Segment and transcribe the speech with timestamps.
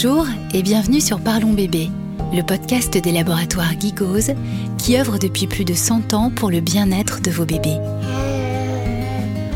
[0.00, 1.90] Bonjour et bienvenue sur Parlons Bébé,
[2.32, 4.30] le podcast des laboratoires Gigose
[4.78, 7.78] qui œuvre depuis plus de 100 ans pour le bien-être de vos bébés.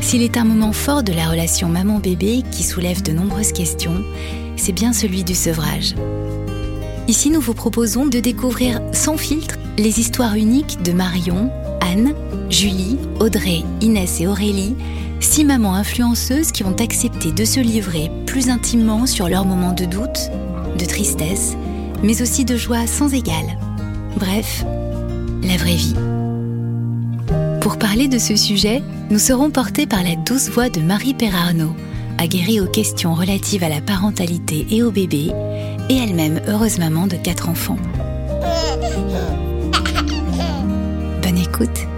[0.00, 4.02] S'il est un moment fort de la relation maman-bébé qui soulève de nombreuses questions,
[4.56, 5.94] c'est bien celui du sevrage.
[7.06, 12.14] Ici, nous vous proposons de découvrir sans filtre les histoires uniques de Marion, Anne,
[12.50, 14.74] Julie, Audrey, Inès et Aurélie,
[15.22, 19.84] six mamans influenceuses qui ont accepté de se livrer plus intimement sur leurs moments de
[19.84, 20.30] doute,
[20.78, 21.56] de tristesse,
[22.02, 23.56] mais aussi de joie sans égale.
[24.16, 24.64] Bref,
[25.42, 25.94] la vraie vie.
[27.60, 31.74] Pour parler de ce sujet, nous serons portés par la douce voix de Marie Perarnaud,
[32.18, 35.30] aguerrie aux questions relatives à la parentalité et au bébé,
[35.88, 37.78] et elle-même heureuse maman de quatre enfants.
[41.22, 41.91] Bonne écoute.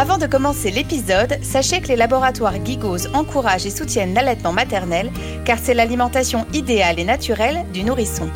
[0.00, 5.10] Avant de commencer l'épisode, sachez que les laboratoires Gigos encouragent et soutiennent l'allaitement maternel
[5.44, 8.30] car c'est l'alimentation idéale et naturelle du nourrisson.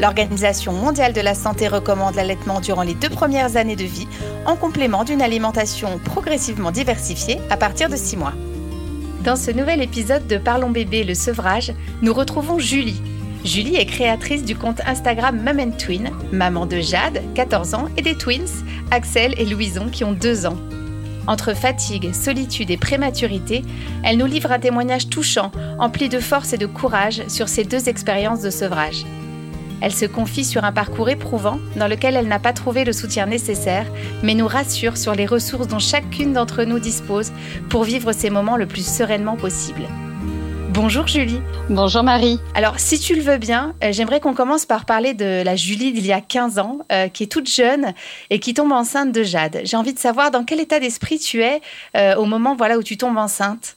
[0.00, 4.08] L'Organisation mondiale de la santé recommande l'allaitement durant les deux premières années de vie
[4.46, 8.32] en complément d'une alimentation progressivement diversifiée à partir de 6 mois.
[9.24, 13.02] Dans ce nouvel épisode de Parlons bébé le sevrage, nous retrouvons Julie.
[13.44, 18.16] Julie est créatrice du compte Instagram Mum Twin, maman de Jade, 14 ans, et des
[18.16, 18.48] twins,
[18.90, 20.56] Axel et Louison, qui ont 2 ans.
[21.26, 23.62] Entre fatigue, solitude et prématurité,
[24.02, 27.88] elle nous livre un témoignage touchant, empli de force et de courage sur ces deux
[27.88, 29.04] expériences de sevrage.
[29.80, 33.26] Elle se confie sur un parcours éprouvant dans lequel elle n'a pas trouvé le soutien
[33.26, 33.86] nécessaire,
[34.22, 37.32] mais nous rassure sur les ressources dont chacune d'entre nous dispose
[37.68, 39.82] pour vivre ces moments le plus sereinement possible.
[40.74, 41.40] Bonjour Julie.
[41.70, 42.40] Bonjour Marie.
[42.52, 45.92] Alors si tu le veux bien, euh, j'aimerais qu'on commence par parler de la Julie
[45.92, 47.94] d'il y a 15 ans, euh, qui est toute jeune
[48.28, 49.60] et qui tombe enceinte de Jade.
[49.62, 51.60] J'ai envie de savoir dans quel état d'esprit tu es
[51.96, 53.76] euh, au moment voilà, où tu tombes enceinte.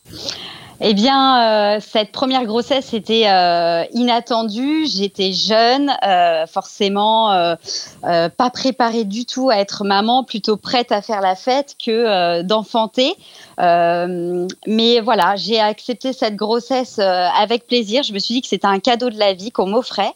[0.79, 4.85] Eh bien, euh, cette première grossesse était euh, inattendue.
[4.85, 7.55] J'étais jeune, euh, forcément
[8.01, 13.15] pas préparée du tout à être maman, plutôt prête à faire la fête que d'enfanter.
[13.57, 18.03] mais voilà, j'ai accepté cette grossesse avec plaisir.
[18.03, 20.13] Je me suis dit que c'était un cadeau de la vie qu'on m'offrait.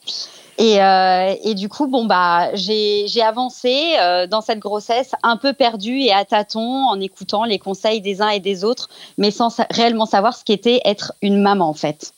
[0.59, 5.99] Euh, et, du coup, bon bah, j'ai avancé euh, dans cette grossesse un peu perdue
[5.99, 10.05] et à tâtons en écoutant les conseils des uns et des autres, mais sans réellement
[10.05, 12.13] savoir ce qu'était être une maman en fait.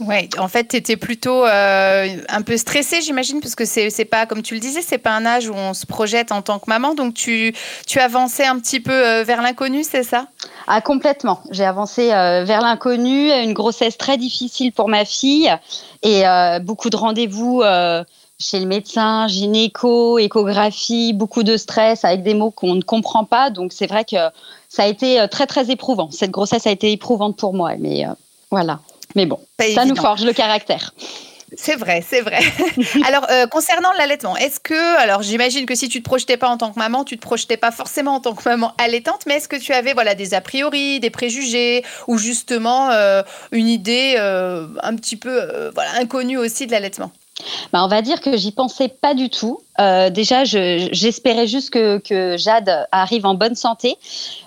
[0.00, 4.26] Ouais, en fait, tu étais plutôt euh, un peu stressée, j'imagine, parce que c'est pas,
[4.26, 6.68] comme tu le disais, c'est pas un âge où on se projette en tant que
[6.68, 7.54] maman, donc tu,
[7.86, 10.26] tu avançais un petit peu vers l'inconnu, c'est ça?
[10.66, 11.40] Ah, complètement.
[11.50, 15.50] J'ai avancé vers l'inconnu, une grossesse très difficile pour ma fille
[16.02, 16.24] et
[16.60, 18.04] beaucoup de rendez-vous euh,
[18.38, 23.48] chez le médecin, gynéco, échographie, beaucoup de stress avec des mots qu'on ne comprend pas.
[23.48, 24.16] Donc c'est vrai que
[24.68, 26.10] ça a été euh, très très éprouvant.
[26.10, 28.10] Cette grossesse a été éprouvante pour moi, mais euh,
[28.50, 28.80] voilà.
[29.14, 29.40] Mais bon,
[29.74, 30.92] ça nous forge le caractère.
[31.56, 32.40] C'est vrai, c'est vrai.
[33.06, 36.72] alors, concernant l'allaitement, est-ce que, alors j'imagine que si tu te projetais pas en tant
[36.72, 39.56] que maman, tu te projetais pas forcément en tant que maman allaitante, mais est-ce que
[39.56, 42.90] tu avais voilà des a priori, des préjugés, ou justement
[43.52, 47.12] une idée un petit peu voilà inconnue aussi de l'allaitement?
[47.72, 49.60] Bah, on va dire que j'y pensais pas du tout.
[49.78, 53.96] Euh, déjà, j'espérais juste que, Jade arrive en bonne santé.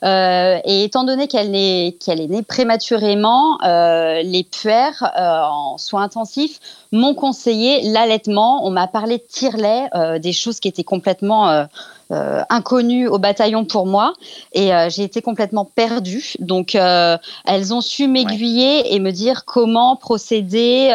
[0.03, 6.59] Euh, et étant donné qu'elle est, née prématurément, euh, les puères en soins intensifs
[6.91, 8.66] m'ont conseillé l'allaitement.
[8.66, 9.89] On m'a parlé de tire-lait,
[10.19, 11.67] des choses qui étaient complètement
[12.09, 14.13] inconnues au bataillon pour moi.
[14.53, 16.33] Et j'ai été complètement perdue.
[16.39, 20.91] Donc, elles ont su m'aiguiller et me dire comment procéder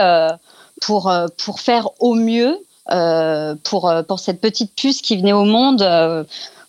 [0.81, 2.59] pour, euh, pour faire au mieux
[2.91, 5.83] euh, pour, euh, pour cette petite puce qui venait au monde,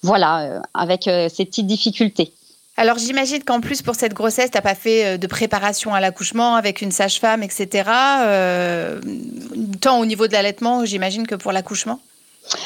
[0.01, 2.31] voilà, avec ces petites difficultés.
[2.77, 6.55] Alors j'imagine qu'en plus pour cette grossesse, tu n'as pas fait de préparation à l'accouchement
[6.55, 7.89] avec une sage-femme, etc.
[9.81, 11.99] tant au niveau de l'allaitement, j'imagine que pour l'accouchement?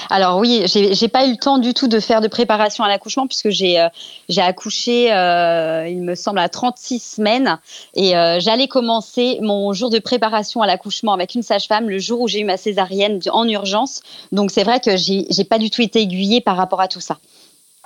[0.10, 3.28] Alors oui, j'ai pas eu le temps du tout de faire de préparation à l'accouchement
[3.28, 3.90] puisque j'ai euh,
[4.38, 7.60] accouché, euh, il me semble, à 36 semaines
[7.94, 12.22] et euh, j'allais commencer mon jour de préparation à l'accouchement avec une sage-femme le jour
[12.22, 14.02] où j'ai eu ma césarienne en urgence.
[14.32, 17.18] Donc c'est vrai que j'ai pas du tout été aiguillée par rapport à tout ça.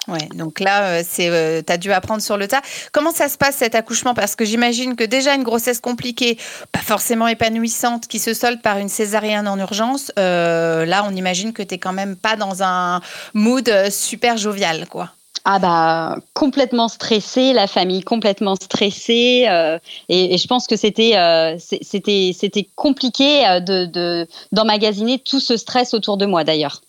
[0.09, 2.61] Ouais, donc là, euh, c'est, euh, tu as dû apprendre sur le tas.
[2.91, 4.13] Comment ça se passe cet accouchement?
[4.13, 6.37] Parce que j'imagine que déjà une grossesse compliquée,
[6.73, 11.53] pas forcément épanouissante, qui se solde par une césarienne en urgence, euh, là, on imagine
[11.53, 12.99] que tu n'es quand même pas dans un
[13.33, 15.11] mood super jovial, quoi.
[15.45, 19.45] Ah bah complètement stressée, la famille complètement stressée
[20.07, 26.25] et, je pense que c'était c'était c'était compliqué de d'emmagasiner tout ce stress autour de
[26.25, 26.81] moi d'ailleurs.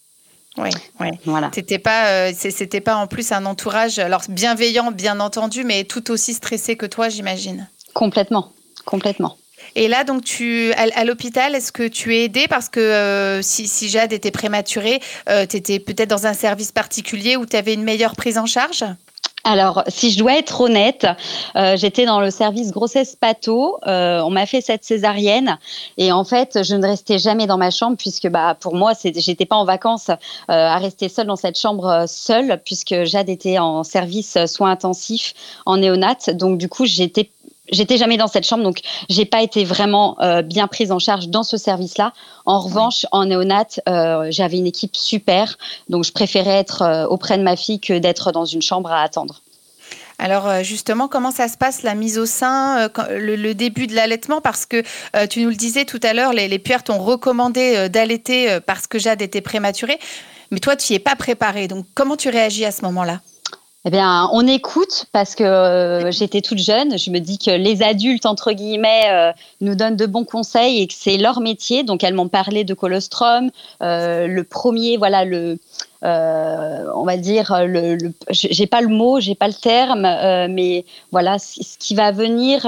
[0.56, 0.70] Oui,
[1.00, 1.08] oui.
[1.24, 1.50] Voilà.
[1.52, 6.10] C'était pas, euh, c'était pas en plus un entourage, alors bienveillant, bien entendu, mais tout
[6.10, 7.68] aussi stressé que toi, j'imagine.
[7.92, 8.52] Complètement,
[8.84, 9.36] complètement.
[9.76, 13.88] Et là, donc, tu, à, l'hôpital, est-ce que tu es aidée Parce que euh, si,
[13.88, 17.82] Jade était prématurée, euh, tu étais peut-être dans un service particulier où tu avais une
[17.82, 18.84] meilleure prise en charge?
[19.44, 21.06] Alors, si je dois être honnête,
[21.54, 23.78] euh, j'étais dans le service grossesse pato.
[23.84, 25.58] on m'a fait cette césarienne
[25.98, 29.46] et en fait, je ne restais jamais dans ma chambre puisque, bah, pour moi, j'étais
[29.46, 30.10] pas en vacances
[30.48, 35.34] à rester seule dans cette chambre seule puisque Jade était en service soins intensifs
[35.66, 36.30] en néonate.
[36.30, 37.30] Donc, du coup, j'étais
[37.72, 41.28] J'étais jamais dans cette chambre, donc j'ai pas été vraiment euh, bien prise en charge
[41.28, 42.12] dans ce service-là.
[42.44, 45.56] En revanche, en néonat, euh, j'avais une équipe super,
[45.88, 49.00] donc je préférais être euh, auprès de ma fille que d'être dans une chambre à
[49.00, 49.40] attendre.
[50.18, 54.40] Alors justement, comment ça se passe la mise au sein, le, début de l'allaitement?
[54.40, 54.84] Parce que
[55.26, 59.00] tu nous le disais tout à l'heure, les, les puères t'ont recommandé d'allaiter parce que
[59.00, 59.98] Jade était prématurée,
[60.52, 61.66] mais toi tu n'y es pas préparée.
[61.66, 63.22] Donc comment tu réagis à ce moment-là?
[63.86, 66.98] Eh bien, on écoute parce que euh, j'étais toute jeune.
[66.98, 70.86] Je me dis que les adultes, entre guillemets, euh, nous donnent de bons conseils et
[70.86, 71.82] que c'est leur métier.
[71.82, 73.50] Donc, elles m'ont parlé de colostrum.
[73.82, 75.58] Euh, le premier, voilà, le,
[76.02, 80.02] on va dire, le, le j'ai pas le mot, j'ai pas le terme,
[80.50, 82.66] mais voilà, ce qui va venir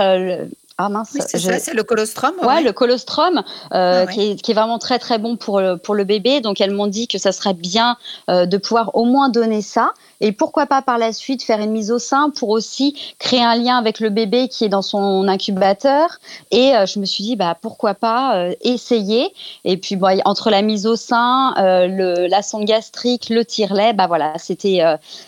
[0.78, 2.34] ah mince, c'est le colostrum.
[2.42, 3.42] Ouais, le colostrum,
[3.72, 6.42] euh, ah qui, est, vraiment très très bon pour le, pour le bébé.
[6.42, 7.96] Donc elles m'ont dit que ça serait bien
[8.28, 9.92] euh, de pouvoir au moins donner ça.
[10.20, 13.54] Et pourquoi pas par la suite faire une mise au sein pour aussi créer un
[13.54, 16.18] lien avec le bébé qui est dans son incubateur.
[16.50, 19.32] Et euh, je me suis dit, bah, pourquoi pas essayer.
[19.64, 24.08] Et puis bon, entre la mise au sein, le, la sonde gastrique, le tire-lait, bah
[24.08, 24.82] voilà, c'était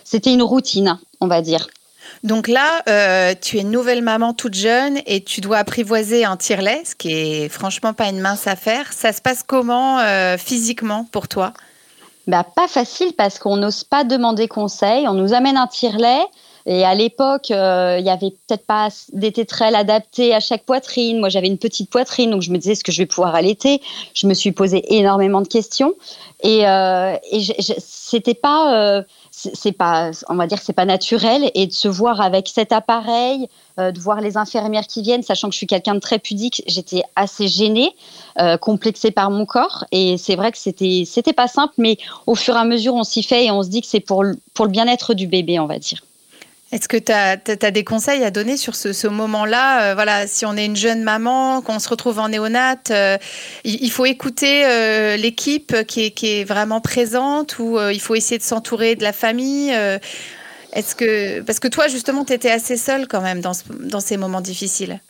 [0.04, 1.68] c'était une routine, on va dire.
[2.24, 6.82] Donc là, euh, tu es nouvelle maman toute jeune et tu dois apprivoiser un tire-lait,
[6.84, 8.92] ce qui est franchement pas une mince affaire.
[8.92, 11.52] Ça se passe comment euh, physiquement pour toi?
[12.26, 15.06] Bah, Pas facile parce qu'on n'ose pas demander conseil.
[15.08, 16.24] On nous amène un tire-lait.
[16.66, 21.18] Et à l'époque, euh, il n'y avait peut-être pas des tétrelles adaptés à chaque poitrine.
[21.18, 23.80] Moi, j'avais une petite poitrine, donc je me disais est-ce que je vais pouvoir allaiter
[24.12, 25.94] Je me suis posé énormément de questions.
[26.42, 27.40] Et, et
[27.78, 29.02] c'était pas
[29.54, 33.48] c'est pas, on va dire c'est pas naturel et de se voir avec cet appareil,
[33.78, 36.62] euh, de voir les infirmières qui viennent, sachant que je suis quelqu'un de très pudique,
[36.66, 37.94] j'étais assez gênée,
[38.40, 42.34] euh, complexée par mon corps et c'est vrai que c'était c'était pas simple, mais au
[42.34, 44.24] fur et à mesure on s'y fait et on se dit que c'est pour
[44.54, 46.02] pour le bien-être du bébé, on va dire.
[46.70, 47.36] Est-ce que tu as,
[47.70, 51.62] des conseils à donner sur ce, moment-là euh, Voilà, si on est une jeune maman,
[51.62, 53.16] qu'on se retrouve en néonate, euh,
[53.64, 58.96] il, faut écouter euh, l'équipe qui est, vraiment présente ou il faut essayer de s'entourer
[58.96, 59.70] de la famille
[60.72, 64.40] Est-ce que parce que toi justement tu étais assez seule quand même dans ces moments
[64.40, 65.00] difficiles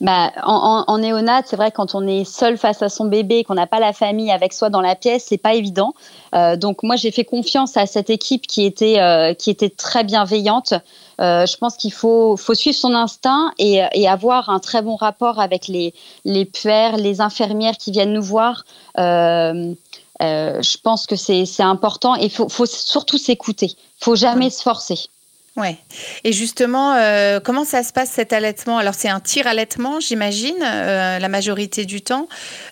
[0.00, 3.54] bah, en, en, néonate, c'est vrai quand on est seul face à son bébé, qu'on
[3.54, 5.92] n'a pas la famille avec soi dans la pièce, c'est pas évident.
[6.34, 10.04] Euh, donc moi, j'ai fait confiance à cette équipe qui était euh, qui était très
[10.04, 10.74] bienveillante.
[11.20, 14.96] Euh, je pense qu'il faut faut suivre son instinct et, et, avoir un très bon
[14.96, 15.94] rapport avec les
[16.24, 18.64] les puères, les infirmières qui viennent nous voir.
[18.96, 23.74] Je pense que c'est important et faut faut surtout s'écouter.
[24.00, 25.08] Faut jamais se forcer.
[25.58, 25.76] Ouais.
[26.22, 28.78] Et justement, euh, comment ça se passe cet allaitement?
[28.78, 32.28] Alors c'est un tir allaitement, j'imagine, euh, la majorité du temps.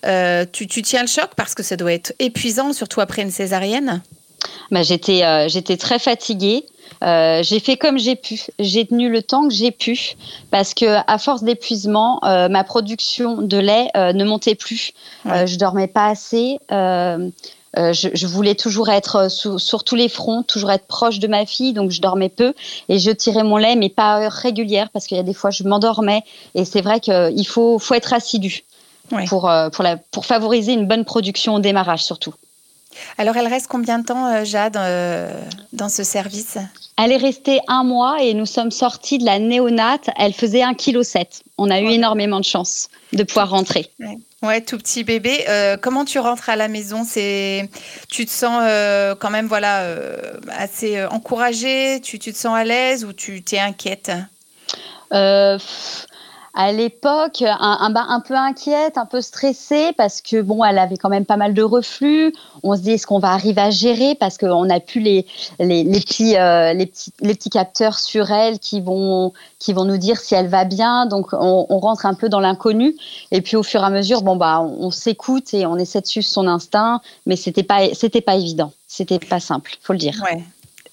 [0.06, 4.02] Euh, tu, tiens le choc parce que ça doit être épuisant, surtout après une césarienne?
[4.70, 6.64] Bah, j'étais j'étais très fatiguée.
[7.02, 8.40] j'ai fait comme j'ai pu.
[8.60, 10.12] J'ai tenu le temps que j'ai pu
[10.52, 14.92] parce que à force d'épuisement, ma production de lait ne montait plus.
[15.24, 16.58] je dormais pas assez.
[17.78, 21.44] Euh, je, voulais toujours être euh, sur, tous les fronts, toujours être proche de ma
[21.44, 22.54] fille, donc je dormais peu
[22.88, 25.34] et je tirais mon lait, mais pas à heure régulière parce qu'il y a des
[25.34, 26.22] fois je m'endormais
[26.54, 28.64] et c'est vrai qu'il faut, faut être assidu
[29.28, 32.34] pour, euh, pour, la, pour favoriser une bonne production au démarrage surtout.
[33.18, 34.78] Alors, elle reste combien de temps, Jade,
[35.74, 36.56] dans ce service?
[36.96, 40.08] Elle est restée un mois et nous sommes sortis de la néonate.
[40.16, 41.26] Elle faisait 1,7 kg.
[41.58, 43.90] On a eu énormément de chance de pouvoir rentrer.
[44.00, 44.16] Ouais,
[44.64, 45.44] tout petit bébé.
[45.48, 47.04] Euh, comment tu rentres à la maison?
[47.04, 47.68] C'est,
[48.08, 52.00] tu te sens euh, quand même voilà euh, assez encouragée?
[52.00, 54.10] Tu, tu, te sens à l'aise ou tu t'es inquiète?
[56.56, 61.10] À l'époque un, un, peu inquiète, un peu stressée parce que bon, elle avait quand
[61.10, 62.32] même pas mal de reflux.
[62.62, 64.14] On se dit est-ce qu'on va arriver à gérer?
[64.14, 65.26] Parce qu'on n'a plus les,
[65.60, 69.98] les, petits, euh, les, petits, les petits capteurs sur elle qui vont, qui vont nous
[69.98, 71.04] dire si elle va bien.
[71.04, 72.96] Donc on, rentre un peu dans l'inconnu
[73.30, 76.06] et puis au fur et à mesure, bon bah on, s'écoute et on essaie de
[76.06, 77.80] suivre son instinct, mais c'était pas
[78.24, 80.14] pas évident, c'était pas simple, faut le dire.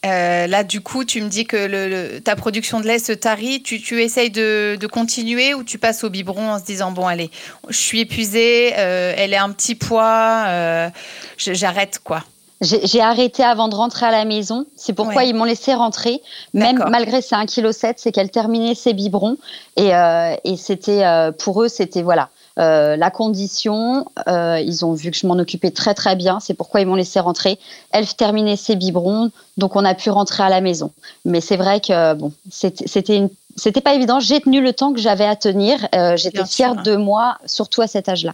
[0.05, 3.63] Euh, là, du coup, tu me dis que le, ta production de lait se tarit.
[3.63, 7.07] Tu, tu essayes de, de, continuer ou tu passes au biberon en se disant bon,
[7.07, 7.31] allez,
[7.69, 10.89] je suis épuisée, euh, elle est un petit poids, euh,
[11.37, 12.23] j'arrête quoi.
[12.61, 14.65] J'ai arrêté avant de rentrer à la maison.
[14.77, 16.21] C'est pourquoi ils m'ont laissé rentrer,
[16.53, 19.35] même malgré ces 1,7 kg, c'est qu'elle terminait ses biberons.
[19.75, 21.03] Et, et c'était
[21.39, 22.29] pour eux, c'était voilà.
[22.59, 26.53] Euh, la condition, euh, ils ont vu que je m'en occupais très très bien, c'est
[26.53, 27.57] pourquoi ils m'ont laissé rentrer.
[27.91, 30.91] Elle terminait ses biberons, donc on a pu rentrer à la maison.
[31.25, 34.19] Mais c'est vrai que bon, c'était une c'était pas évident.
[34.19, 35.87] J'ai tenu le temps que j'avais à tenir.
[35.93, 38.33] Euh, j'étais fière de moi, surtout à cet âge-là.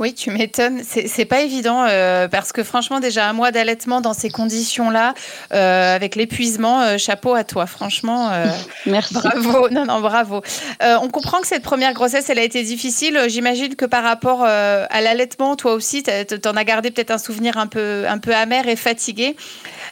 [0.00, 0.80] Oui, tu m'étonnes.
[0.82, 5.12] C'est pas évident euh, parce que franchement, déjà un mois d'allaitement dans ces conditions-là,
[5.52, 7.66] euh, avec l'épuisement, chapeau à toi.
[7.66, 8.30] Franchement,
[8.86, 9.12] merci.
[9.12, 9.68] Bravo.
[9.68, 10.40] Non, non, bravo.
[10.80, 13.20] on comprend que cette première grossesse, elle a été difficile.
[13.28, 17.58] J'imagine que par rapport à l'allaitement, toi aussi, tu en as gardé peut-être un souvenir
[17.58, 19.36] un peu, un peu amer et fatigué.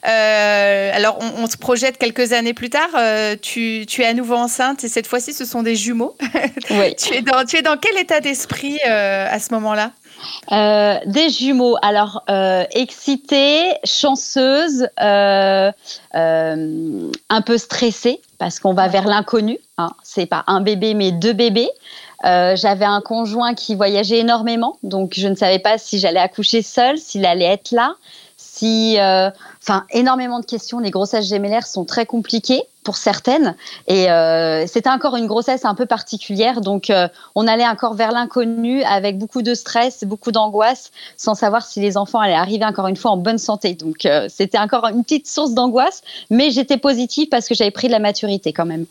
[0.06, 2.88] Euh, alors, on, se projette quelques années plus tard.
[2.94, 6.16] Euh, tu, es à nouveau enceinte et cette fois-ci, ce sont des jumeaux.
[6.70, 6.94] Oui.
[6.96, 9.92] tu, es dans, tu es dans quel état d'esprit euh, à ce moment-là?
[11.06, 11.76] Des jumeaux.
[11.80, 12.24] Alors,
[12.72, 15.72] excitée, chanceuse, un
[17.46, 19.58] peu stressée parce qu'on va vers l'inconnu.
[19.78, 19.92] Hein.
[20.02, 21.70] C'est pas un bébé, mais deux bébés.
[22.22, 26.98] J'avais un conjoint qui voyageait énormément, donc je ne savais pas si j'allais accoucher seule,
[26.98, 27.94] s'il allait être là
[28.66, 29.30] euh,
[29.62, 30.78] enfin, énormément de questions.
[30.78, 33.54] Les grossesses gémellaires sont très compliquées pour certaines,
[33.86, 36.62] et euh, c'était encore une grossesse un peu particulière.
[36.62, 41.66] Donc, euh, on allait encore vers l'inconnu avec beaucoup de stress, beaucoup d'angoisse, sans savoir
[41.66, 43.74] si les enfants allaient arriver encore une fois en bonne santé.
[43.74, 47.92] Donc, c'était encore une petite source d'angoisse, mais j'étais positive parce que j'avais pris de
[47.92, 48.86] la maturité quand même.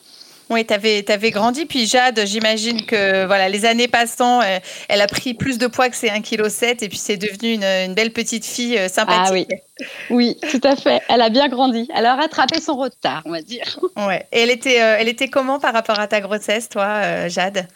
[0.50, 1.66] Oui, tu avais, avais, grandi.
[1.66, 5.90] Puis Jade, j'imagine que voilà, les années passant, euh, elle a pris plus de poids
[5.90, 9.48] que ses 1,7 kg et puis c'est devenu une, belle petite fille euh, sympathique.
[9.52, 9.86] Ah oui.
[10.10, 11.02] oui, tout à fait.
[11.10, 11.90] Elle a bien grandi.
[11.94, 13.80] Elle a rattrapé son retard, on va dire.
[13.98, 14.26] Ouais.
[14.32, 17.68] Et elle était, euh, elle était comment par rapport à ta grossesse, toi, Jade?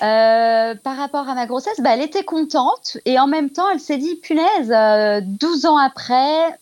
[0.00, 3.96] Par rapport à ma grossesse, bah, elle était contente et en même temps, elle s'est
[3.96, 4.72] dit, punaise,
[5.24, 6.58] 12 ans après,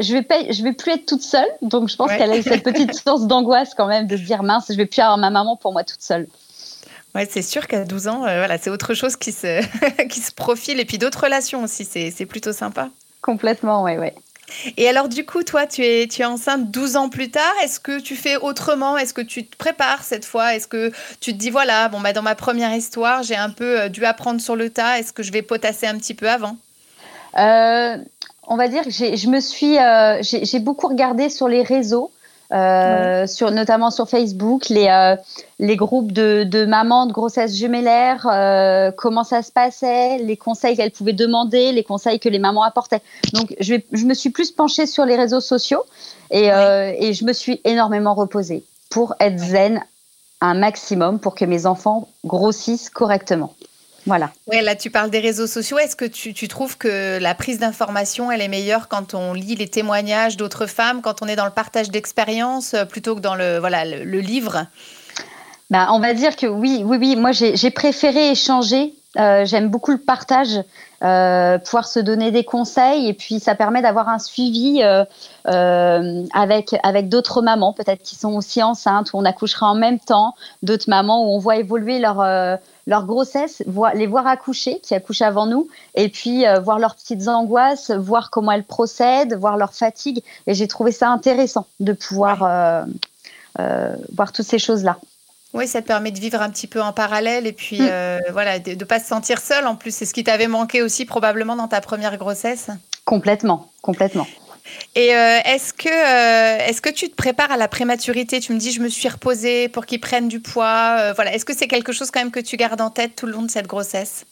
[0.00, 1.48] je vais pas, je vais plus être toute seule.
[1.62, 4.42] Donc, je pense qu'elle a eu cette petite source d'angoisse quand même de se dire
[4.42, 6.26] mince, je vais plus avoir ma maman pour moi toute seule.
[7.14, 9.60] Ouais, c'est sûr qu'à 12 ans, euh, voilà, c'est autre chose qui se,
[10.08, 10.80] qui se profile.
[10.80, 12.90] Et puis d'autres relations aussi, c'est plutôt sympa.
[13.20, 14.14] Complètement, ouais, ouais.
[14.76, 17.52] Et alors, du coup, toi, tu es, tu es enceinte 12 ans plus tard.
[17.62, 18.96] Est-ce que tu fais autrement?
[18.96, 20.54] Est-ce que tu te prépares cette fois?
[20.54, 20.90] Est-ce que
[21.20, 24.04] tu te dis, voilà, bon, bah, dans ma première histoire, j'ai un peu euh, dû
[24.04, 24.98] apprendre sur le tas.
[24.98, 26.56] Est-ce que je vais potasser un petit peu avant?
[27.38, 27.96] Euh,
[28.50, 32.10] on va dire que je me suis, euh, j'ai beaucoup regardé sur les réseaux.
[32.52, 35.14] Euh, sur, notamment sur Facebook, les, euh,
[35.60, 38.22] les groupes de, mamans de grossesse jumellaire,
[38.96, 43.02] comment ça se passait, les conseils qu'elles pouvaient demander, les conseils que les mamans apportaient.
[43.34, 45.84] Donc, je, je me suis plus penchée sur les réseaux sociaux
[46.32, 49.84] et, et je me suis énormément reposée pour être zen
[50.40, 53.54] un maximum pour que mes enfants grossissent correctement.
[54.06, 54.30] Voilà.
[54.46, 55.78] Ouais, là, tu parles des réseaux sociaux.
[55.78, 59.68] Est-ce que tu, trouves que la prise d'information, elle est meilleure quand on lit les
[59.68, 63.58] témoignages d'autres femmes, quand on est dans le partage d'expériences, euh, plutôt que dans le,
[63.58, 64.66] voilà, le, livre?
[65.68, 67.16] Bah, On va dire que oui, oui, oui.
[67.16, 68.94] Moi, j'ai préféré échanger.
[69.18, 70.60] Euh, j'aime beaucoup le partage,
[71.02, 74.84] euh, pouvoir se donner des conseils et puis ça permet d'avoir un suivi
[75.44, 80.34] avec, avec d'autres mamans, peut-être qui sont aussi enceintes, où on accouchera en même temps,
[80.62, 82.20] d'autres mamans où on voit évoluer leur
[82.90, 83.62] leur grossesse,
[83.94, 88.30] les voir accoucher, qui accouchent avant nous, et puis euh, voir leurs petites angoisses, voir
[88.30, 90.22] comment elles procèdent, voir leur fatigue.
[90.48, 92.84] Et j'ai trouvé ça intéressant de pouvoir euh,
[93.60, 94.98] euh, voir toutes ces choses-là.
[95.54, 98.20] Oui, ça te permet de vivre un petit peu en parallèle et puis mm.
[98.32, 99.66] voilà, de ne pas se sentir seule.
[99.66, 102.70] En plus, c'est ce qui t'avait manqué aussi probablement dans ta première grossesse?
[103.04, 104.26] Complètement, complètement.
[104.94, 108.40] Et euh, est-ce que, euh, est-ce que tu te prépares à la prématurité?
[108.40, 110.96] Tu me dis, je me suis reposée pour qu'ils prennent du poids.
[110.98, 111.34] Euh, voilà.
[111.34, 113.42] Est-ce que c'est quelque chose quand même que tu gardes en tête tout le long
[113.42, 114.24] de cette grossesse?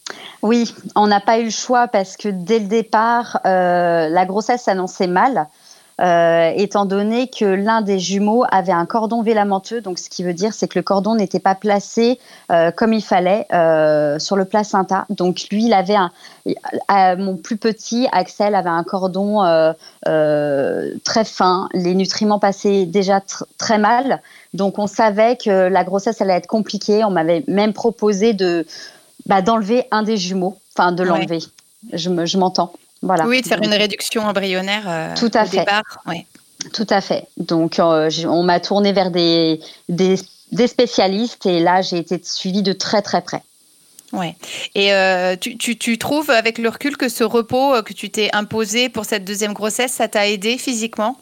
[0.43, 5.07] Oui, on n'a pas eu le choix parce que dès le départ, la grossesse s'annonçait
[5.07, 5.47] mal.
[6.01, 9.81] Euh, étant donné que l'un des jumeaux avait un cordon vélamenteux.
[9.81, 12.21] Donc, ce qui veut dire, c'est que le cordon n'était pas placé
[12.53, 15.07] euh, comme il fallait euh, sur le placenta.
[15.11, 16.13] Donc, lui, il avait un.
[17.17, 19.43] mon plus petit, Axel, avait un cordon
[20.05, 21.69] très fin.
[21.75, 23.21] Les nutriments passaient déjà
[23.59, 24.23] très mal.
[24.55, 27.03] Donc, on savait que la grossesse allait être compliquée.
[27.05, 28.65] On m'avait même proposé de
[29.27, 31.41] bah, d'enlever un des jumeaux, enfin de l'enlever.
[31.93, 32.73] Je m'entends.
[33.03, 35.59] Oui, de faire une réduction embryonnaire euh, Tout à au fait.
[35.59, 35.83] départ.
[36.73, 37.29] Tout à fait.
[37.37, 40.17] Donc, euh, on m'a tourné vers des, des,
[40.67, 43.43] spécialistes et là, j'ai été suivie de très, très près.
[44.13, 44.35] Ouais.
[44.75, 48.31] Et euh, tu, tu, tu, trouves, avec le recul, que ce repos que tu t'es
[48.33, 51.17] imposé pour cette deuxième grossesse, ça t'a aidé physiquement?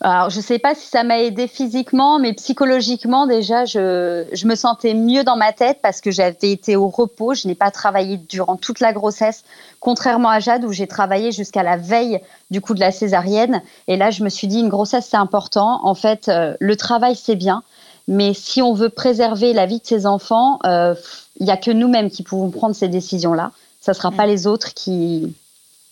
[0.00, 4.46] Alors, je ne sais pas si ça m'a aidé physiquement, mais psychologiquement, déjà, je, je,
[4.46, 7.34] me sentais mieux dans ma tête parce que j'avais été au repos.
[7.34, 9.44] Je n'ai pas travaillé durant toute la grossesse,
[9.80, 13.62] contrairement à Jade, où j'ai travaillé jusqu'à la veille du coup de la césarienne.
[13.88, 15.80] Et là, je me suis dit, une grossesse, c'est important.
[15.84, 17.62] En fait, euh, le travail, c'est bien.
[18.08, 20.94] Mais si on veut préserver la vie de ses enfants, euh,
[21.40, 23.50] il n'y a que nous-mêmes qui pouvons prendre ces décisions-là.
[23.80, 25.34] Ça ne sera pas les autres qui,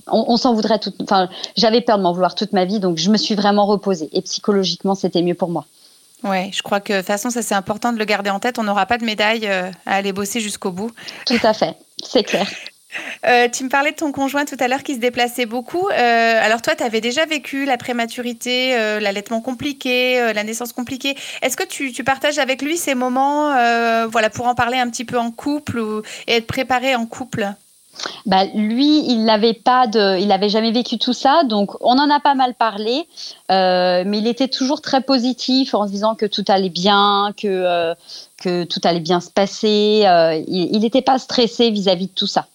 [0.06, 0.92] on, s'en voudrait tout.
[1.02, 4.08] Enfin, j'avais peur de m'en vouloir toute ma vie, donc je me suis vraiment reposée.
[4.12, 5.66] Et psychologiquement, c'était mieux pour moi.
[6.22, 8.58] Ouais, je crois que de toute façon, ça c'est important de le garder en tête.
[8.58, 10.90] On n'aura pas de médaille euh, à aller bosser jusqu'au bout.
[11.26, 12.48] Tout à fait, c'est clair.
[13.26, 15.88] Euh, tu me parlais de ton conjoint tout à l'heure qui se déplaçait beaucoup.
[15.88, 18.70] Euh, alors toi, tu avais déjà vécu la prématurité,
[19.00, 21.16] l'allaitement compliqué, la naissance compliquée.
[21.42, 23.48] Est-ce que tu, partages avec lui ces moments
[24.06, 25.82] voilà, pour en parler un petit peu en couple
[26.28, 27.52] et être préparé en couple?
[28.26, 32.10] Bah, lui, il n'avait pas de, il n'avait jamais vécu tout ça, donc on en
[32.10, 33.06] a pas mal parlé,
[33.50, 37.48] euh, mais il était toujours très positif en se disant que tout allait bien, que
[37.48, 37.94] euh,
[38.38, 40.02] que tout allait bien se passer.
[40.06, 42.46] Euh, il n'était pas stressé vis-à-vis de tout ça.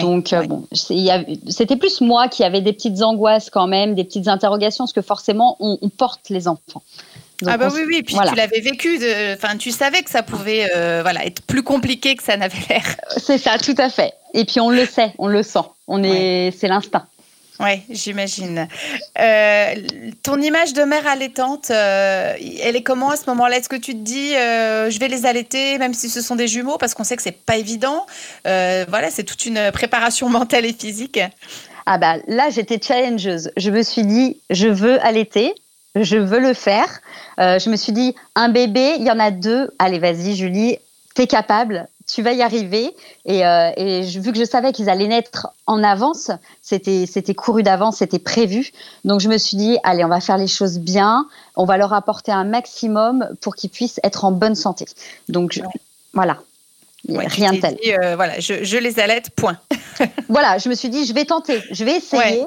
[0.00, 4.84] donc bon, c'était plus moi qui avait des petites angoisses quand même, des petites interrogations,
[4.84, 6.82] parce que forcément on porte les enfants
[7.44, 8.98] ah bah oui, oui, puis tu l'avais vécu,
[9.34, 12.96] enfin tu savais que ça pouvait euh, voilà, être plus compliqué que ça n'avait l'air.
[13.16, 14.14] C'est ça, tout à fait.
[14.34, 17.06] Et puis on le sait, on le sent, on est, c'est l'instinct.
[17.58, 18.68] Oui, j'imagine.
[19.18, 19.74] Euh,
[20.22, 23.56] ton image de mère allaitante, euh, elle est comment à ce moment-là?
[23.56, 26.76] Est-ce que tu te dis, je vais les allaiter, même si ce sont des jumeaux,
[26.76, 28.06] parce qu'on sait que c'est pas évident?
[28.44, 31.18] voilà, c'est toute une préparation mentale et physique.
[31.86, 33.50] Ah bah là, j'étais challengeuse.
[33.56, 35.54] Je me suis dit, je veux allaiter
[36.04, 37.00] je veux le faire.
[37.38, 39.70] Euh, je me suis dit, un bébé, il y en a deux.
[39.78, 40.78] Allez, vas-y, Julie,
[41.14, 42.94] t'es capable, tu vas y arriver.
[43.24, 46.30] Et, euh, vu que je savais qu'ils allaient naître en avance,
[46.62, 48.72] c'était, c'était couru d'avance, c'était prévu.
[49.04, 51.26] Donc je me suis dit, allez, on va faire les choses bien,
[51.56, 54.86] on va leur apporter un maximum pour qu'ils puissent être en bonne santé.
[55.28, 55.60] Donc
[56.12, 56.38] voilà.
[57.08, 57.76] rien de tel.
[57.86, 59.58] Euh, voilà, je, les allaite, point.
[60.28, 62.46] voilà, je me suis dit, je vais tenter, je vais essayer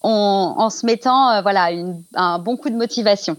[0.00, 1.70] en, se mettant euh, voilà,
[2.14, 3.36] un bon coup de motivation.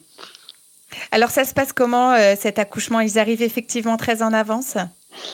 [1.11, 2.99] Alors ça se passe comment euh, cet accouchement?
[2.99, 4.77] Ils arrivent effectivement très en avance?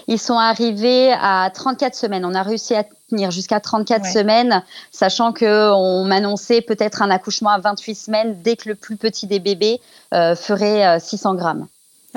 [0.08, 2.26] Ils sont arrivés à 34 semaines.
[2.26, 7.60] On a réussi à tenir jusqu'à 34 semaines, sachant qu'on m'annonçait peut-être un accouchement à
[7.60, 9.80] 28 semaines dès que le plus petit des bébés
[10.14, 11.68] euh, ferait 600 grammes.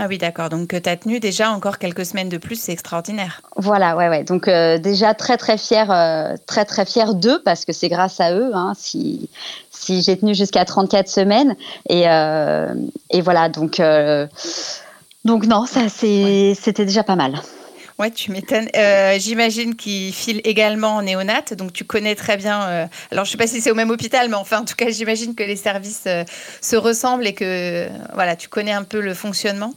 [0.02, 0.48] Ah oui, d'accord.
[0.48, 3.42] Donc, tu as tenu déjà encore quelques semaines de plus, c'est extraordinaire.
[3.56, 4.24] Voilà, ouais, ouais.
[4.24, 8.18] Donc, euh, déjà très, très fière, euh, très, très fière d'eux, parce que c'est grâce
[8.18, 9.28] à eux hein, si,
[9.70, 11.54] si j'ai tenu jusqu'à 34 semaines.
[11.90, 12.72] Et, euh,
[13.10, 13.82] et voilà, donc,
[15.26, 17.34] donc non, ça, c'était déjà pas mal.
[17.98, 18.70] Ouais, tu m'étonnes.
[19.18, 22.88] J'imagine qu'ils filent également en néonate, donc tu connais très bien.
[23.10, 24.88] alors, je ne sais pas si c'est au même hôpital, mais enfin, en tout cas,
[24.88, 26.08] j'imagine que les services
[26.62, 29.74] se ressemblent et que voilà, tu connais un peu le fonctionnement.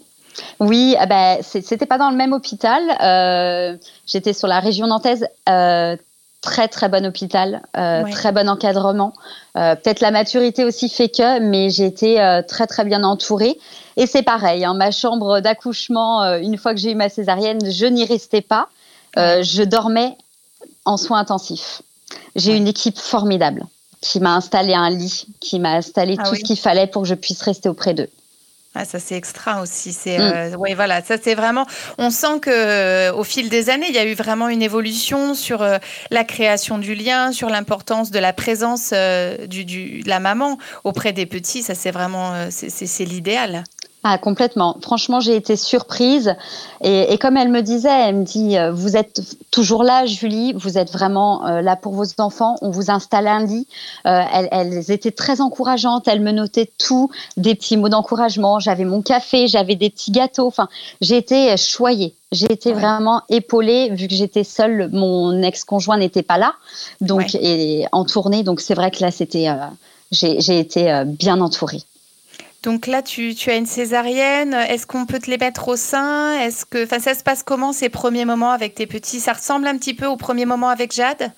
[0.59, 2.81] Oui, ah ben, c'était pas dans le même hôpital.
[3.01, 5.27] Euh, j'étais sur la région nantaise.
[5.49, 5.95] Euh,
[6.41, 9.13] très très bon hôpital, euh, très bon encadrement.
[9.53, 13.57] Peut-être la maturité aussi fait que, mais j'ai été très très bien entourée.
[13.95, 17.85] Et c'est pareil, hein, ma chambre d'accouchement, une fois que j'ai eu ma césarienne, je
[17.85, 18.67] n'y restais pas.
[19.15, 20.17] je dormais
[20.83, 21.81] en soins intensifs.
[22.35, 23.63] J'ai une équipe formidable
[24.01, 27.07] qui m'a installé un lit, qui m'a installé ah tout ce qu'il fallait pour que
[27.07, 28.09] je puisse rester auprès d'eux.
[28.75, 29.93] Ah, ça c'est extra aussi.
[29.93, 30.21] C'est mm.
[30.21, 31.65] euh, ouais, voilà, ça c'est vraiment.
[31.97, 35.35] On sent que euh, au fil des années, il y a eu vraiment une évolution
[35.35, 35.77] sur euh,
[36.09, 38.93] la création du lien, sur l'importance de la présence
[39.47, 41.61] du, du, de la maman auprès des petits.
[41.61, 43.63] Ça c'est vraiment c'est l'idéal.
[44.05, 44.75] Ah, complètement.
[44.81, 46.35] Franchement, j'ai été surprise.
[46.83, 50.77] Et, comme elle me disait, elle me dit, euh, vous êtes toujours là, Julie, vous
[50.77, 53.65] êtes vraiment euh, là pour vos enfants, on vous installe un lit.
[54.05, 58.59] Euh, elles, étaient très encourageantes, elles me notaient tout, des petits mots d'encouragement.
[58.59, 60.47] J'avais mon café, j'avais des petits gâteaux.
[60.47, 60.67] Enfin,
[60.99, 62.13] j'ai été choyée.
[62.33, 66.55] J'ai été vraiment épaulée vu que j'étais seule, mon ex-conjoint n'était pas là,
[66.99, 68.43] donc et en tournée.
[68.43, 69.47] Donc c'est vrai que là, c'était,
[70.11, 71.83] j'ai été bien entourée.
[72.63, 74.53] Donc là, tu, as une césarienne.
[74.53, 76.39] Est-ce qu'on peut te les mettre au sein?
[76.39, 79.19] Est-ce que, enfin, ça se passe comment ces premiers moments avec tes petits?
[79.19, 81.31] Ça ressemble un petit peu aux premiers moments avec Jade?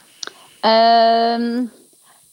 [0.66, 1.64] Euh,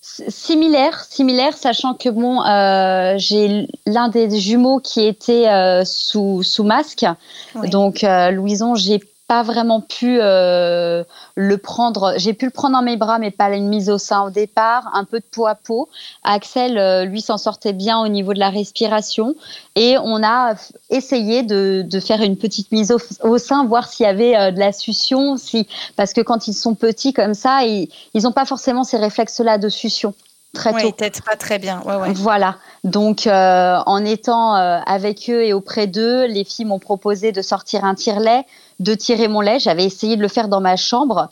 [0.02, 6.64] Similaire, similaire, sachant que bon, euh, j'ai l'un des jumeaux qui était euh, sous, sous
[6.64, 7.07] masque.
[7.55, 9.00] Donc Louison, j'ai
[9.32, 11.04] pas vraiment pu euh,
[11.36, 12.12] le prendre.
[12.18, 14.90] J'ai pu le prendre dans mes bras, mais pas une mise au sein au départ,
[14.92, 15.88] un peu de peau à peau.
[16.22, 19.34] Axel, euh, lui, s'en sortait bien au niveau de la respiration.
[19.74, 20.52] Et on a
[20.90, 24.70] essayé de, faire une petite mise au, sein, voir s'il y avait euh, de la
[24.70, 25.38] succion.
[25.38, 25.66] Si,
[25.96, 29.70] parce que quand ils sont petits comme ça, ils n'ont pas forcément ces réflexes-là de
[29.70, 30.12] succion.
[30.54, 30.92] Très tôt.
[30.92, 31.82] peut-être pas très bien.
[32.14, 32.56] Voilà.
[32.84, 37.94] Donc, en étant avec eux et auprès d'eux, les filles m'ont proposé de sortir un
[37.94, 38.44] tire-lait,
[38.80, 39.58] de tirer mon lait.
[39.58, 41.28] J'avais essayé de le faire dans ma chambre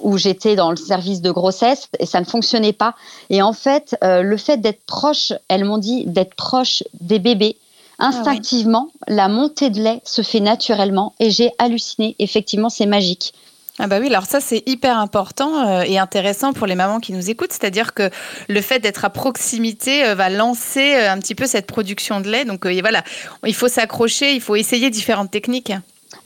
[0.00, 2.94] où j'étais dans le service de grossesse et ça ne fonctionnait pas.
[3.28, 7.56] Et en fait, le fait d'être proche, elles m'ont dit d'être proche des bébés,
[7.98, 12.16] ah instinctivement, la montée de lait se fait naturellement et j'ai halluciné.
[12.18, 13.34] Effectivement, c'est magique.
[13.82, 17.14] Ah bah oui, alors ça c'est hyper important euh, et intéressant pour les mamans qui
[17.14, 18.10] nous écoutent, c'est-à-dire que
[18.46, 22.28] le fait d'être à proximité euh, va lancer euh, un petit peu cette production de
[22.28, 22.44] lait.
[22.44, 23.02] Donc voilà,
[23.46, 25.72] il faut s'accrocher, il faut essayer différentes techniques.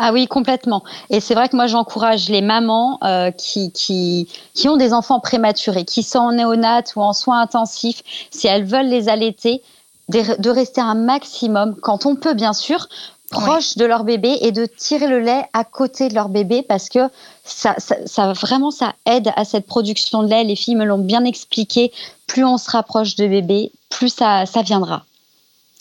[0.01, 0.83] Ah oui, complètement.
[1.11, 2.99] Et c'est vrai que moi, j'encourage les mamans
[3.39, 8.03] qui, qui, qui, ont des enfants prématurés, qui sont en néonat ou en soins intensifs,
[8.33, 9.63] si elles veulent les allaiter,
[10.09, 12.89] de rester un maximum, quand on peut bien sûr,
[13.31, 16.89] proche de leur bébé et de tirer le lait à côté de leur bébé parce
[16.89, 17.09] que
[17.45, 20.45] ça, ça, vraiment ça aide à cette production de lait.
[20.45, 21.93] Les filles me l'ont bien expliqué.
[22.27, 25.05] Plus on se rapproche de bébé, plus ça, ça viendra.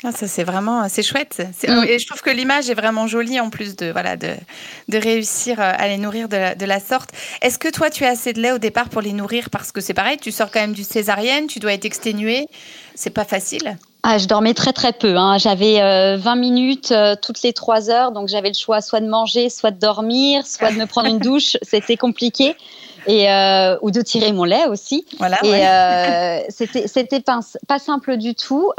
[0.05, 1.85] Ah, ça c'est vraiment c'est chouette mm.
[1.87, 4.33] et je trouve que l'image est vraiment jolie en plus de voilà de,
[4.89, 7.11] de réussir euh, à les nourrir de la, de la sorte.
[7.41, 9.49] Est-ce que toi tu as assez de lait au départ pour les nourrir?
[9.49, 12.47] Parce que c'est pareil, tu sors quand même du césarienne, tu dois être exténuée,
[12.95, 13.77] c'est pas facile.
[14.05, 15.15] Ah, je dormais très très peu.
[15.15, 15.37] Hein.
[15.37, 19.07] J'avais 20 euh, minutes euh, toutes les 3 heures, donc j'avais le choix soit de
[19.07, 21.55] manger, soit de dormir, soit de me prendre une douche.
[21.61, 22.55] C'était compliqué.
[23.07, 25.05] Et, euh, ou de tirer mon lait aussi.
[25.17, 28.71] Voilà, et c'était c'était pas, pas, simple du tout.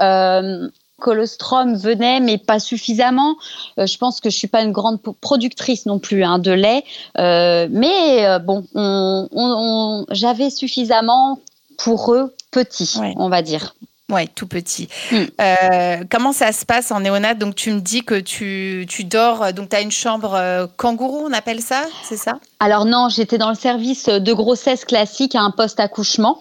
[0.98, 3.36] colostrum venait, mais pas suffisamment.
[3.76, 6.84] je pense que je suis pas une grande productrice non plus hein, de lait,
[7.18, 11.40] mais bon, on, on, j'avais suffisamment
[11.76, 13.74] pour eux petits, on va dire.
[14.10, 14.88] Oui, tout petit.
[15.10, 15.16] Mm.
[15.40, 17.32] Euh, comment ça se passe en néonat?
[17.32, 21.26] Donc, tu me dis que tu, tu dors, donc tu as une chambre euh, kangourou,
[21.26, 22.38] on appelle ça, c'est ça?
[22.60, 26.38] Alors non, j'étais dans le service de grossesse classique à un poste accouchement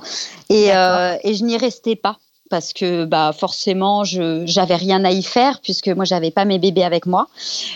[0.50, 2.18] et, euh, et je n'y restais pas
[2.50, 6.60] parce que bah forcément je j'avais rien à y faire puisque moi j'avais pas mes
[6.60, 7.28] bébés avec moi.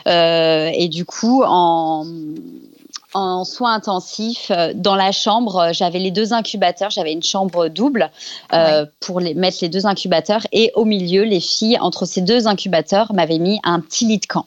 [0.05, 2.05] Et du coup en
[3.13, 4.51] en soins intensifs.
[4.51, 6.89] Euh, dans la chambre, euh, j'avais les deux incubateurs.
[6.89, 8.11] J'avais une chambre double
[8.53, 10.45] euh, pour les, mettre les deux incubateurs.
[10.51, 14.25] Et au milieu, les filles, entre ces deux incubateurs, m'avaient mis un petit lit de
[14.25, 14.45] camp.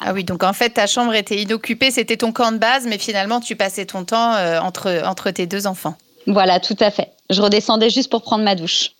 [0.00, 2.98] Ah oui, donc en fait, ta chambre était inoccupée, c'était ton camp de base, mais
[2.98, 5.94] finalement, tu passais ton temps entre, entre tes deux enfants.
[6.26, 7.12] Voilà, tout à fait.
[7.30, 8.90] Je redescendais juste pour prendre ma douche.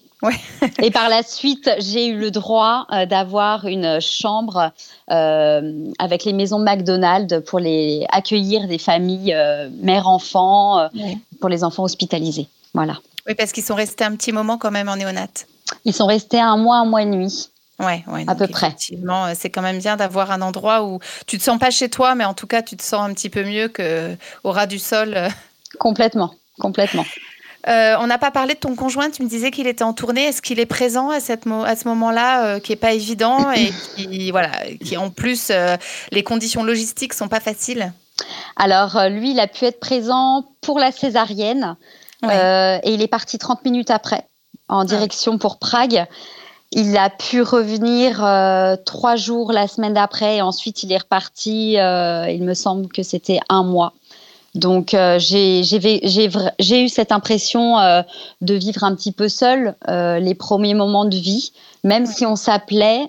[0.83, 4.73] Et par la suite, j'ai eu le droit euh, d'avoir une chambre
[5.11, 10.89] euh, avec les maisons McDonald's pour les accueillir des familles euh, mère-enfant
[11.41, 12.49] pour les enfants hospitalisés.
[12.73, 12.99] Voilà.
[13.27, 15.29] Oui, parce qu'ils sont restés un petit moment quand même en néonat.
[15.85, 17.51] Ils sont restés un mois, un mois et demi.
[17.81, 18.69] Ouais, ouais, à peu près.
[18.69, 22.15] Effectivement, c'est quand même bien d'avoir un endroit où tu te sens pas chez toi,
[22.15, 24.79] mais en tout cas, tu te sens un petit peu mieux que au ras du
[24.79, 25.17] sol.
[25.79, 27.05] Complètement, complètement.
[27.67, 30.25] Euh, on n'a pas parlé de ton conjoint, tu me disais qu'il était en tournée.
[30.25, 33.73] Est-ce qu'il est présent à, cette à ce moment-là, euh, qui n'est pas évident et
[33.97, 34.51] qui, voilà,
[34.85, 35.77] qui en plus, euh,
[36.13, 37.93] les conditions logistiques sont pas faciles?
[38.57, 41.77] Alors, lui, il a pu être présent pour la césarienne
[42.23, 44.27] et il est parti 30 minutes après
[44.69, 46.07] en direction pour Prague.
[46.73, 48.19] Il a pu revenir
[48.87, 53.41] trois jours la semaine d'après et ensuite il est reparti, il me semble que c'était
[53.51, 53.93] un mois.
[54.55, 58.03] Donc euh, j'ai eu cette impression euh,
[58.41, 62.37] de vivre un petit peu seule euh, les premiers moments de vie, même si on
[62.37, 63.09] s'appelait.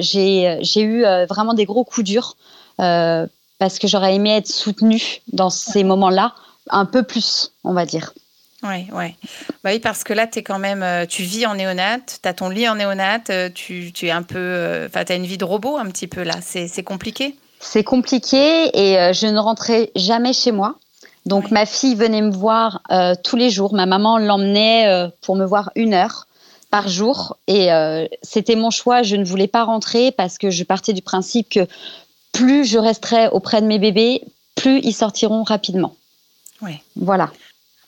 [0.00, 2.36] j'ai eu vraiment des gros coups durs
[2.76, 6.34] parce que j'aurais aimé être soutenue dans ces moments-là
[6.70, 8.12] un peu plus, on va dire.
[8.62, 9.16] Oui, ouais.
[9.64, 12.68] Bah oui, parce que là, quand même, tu vis en néonate, tu as ton lit
[12.68, 16.22] en néonate, tu, es un peu, tu as une vie de robot un petit peu
[16.22, 17.36] là, c'est compliqué?
[17.60, 20.76] C'est compliqué et euh, je ne rentrais jamais chez moi.
[21.26, 23.74] Donc ma fille venait me voir euh, tous les jours.
[23.74, 26.26] Ma maman l'emmenait euh, pour me voir une heure
[26.70, 27.36] par jour.
[27.48, 27.68] Et
[28.22, 29.02] c'était mon choix.
[29.02, 31.66] Je ne voulais pas rentrer parce que je partais du principe que
[32.30, 34.22] plus je resterai auprès de mes bébés,
[34.54, 35.96] plus ils sortiront rapidement.
[36.62, 36.78] Oui.
[36.94, 37.32] Voilà.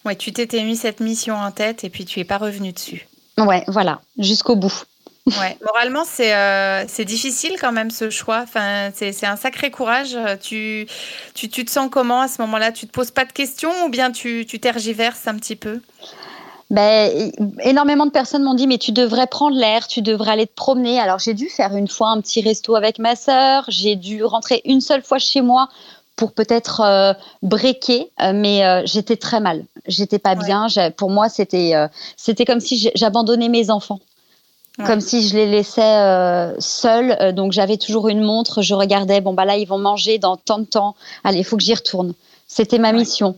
[0.04, 3.06] Ouais, tu t'étais mis cette mission en tête et puis tu es pas revenu dessus.
[3.38, 4.84] Ouais, voilà, jusqu'au bout.
[5.26, 8.40] Ouais, moralement, c'est euh, c'est difficile quand même ce choix.
[8.42, 10.18] Enfin, c'est un sacré courage.
[10.40, 10.88] Tu,
[11.34, 12.72] tu, tu, te sens comment à ce moment-là?
[12.72, 15.80] Tu te poses pas de questions ou bien tu, tu tergiverses un petit peu?
[16.70, 17.30] Ben,
[17.60, 20.98] énormément de personnes m'ont dit mais tu devrais prendre l'air, tu devrais aller te promener.
[20.98, 24.60] Alors j'ai dû faire une fois un petit resto avec ma sœur, j'ai dû rentrer
[24.64, 25.68] une seule fois chez moi
[26.16, 30.66] pour peut-être euh, breaker, euh, mais j'étais très mal, j'étais pas bien.
[30.96, 31.74] Pour moi c'était
[32.16, 34.00] c'était comme si j'abandonnais mes enfants
[34.86, 37.16] comme si je les laissais euh, seuls.
[37.20, 40.36] Euh, donc j'avais toujours une montre, je regardais, bon bah là ils vont manger dans
[40.36, 42.14] tant de temps, allez, il faut que j'y retourne.
[42.46, 43.36] C'était ma mission.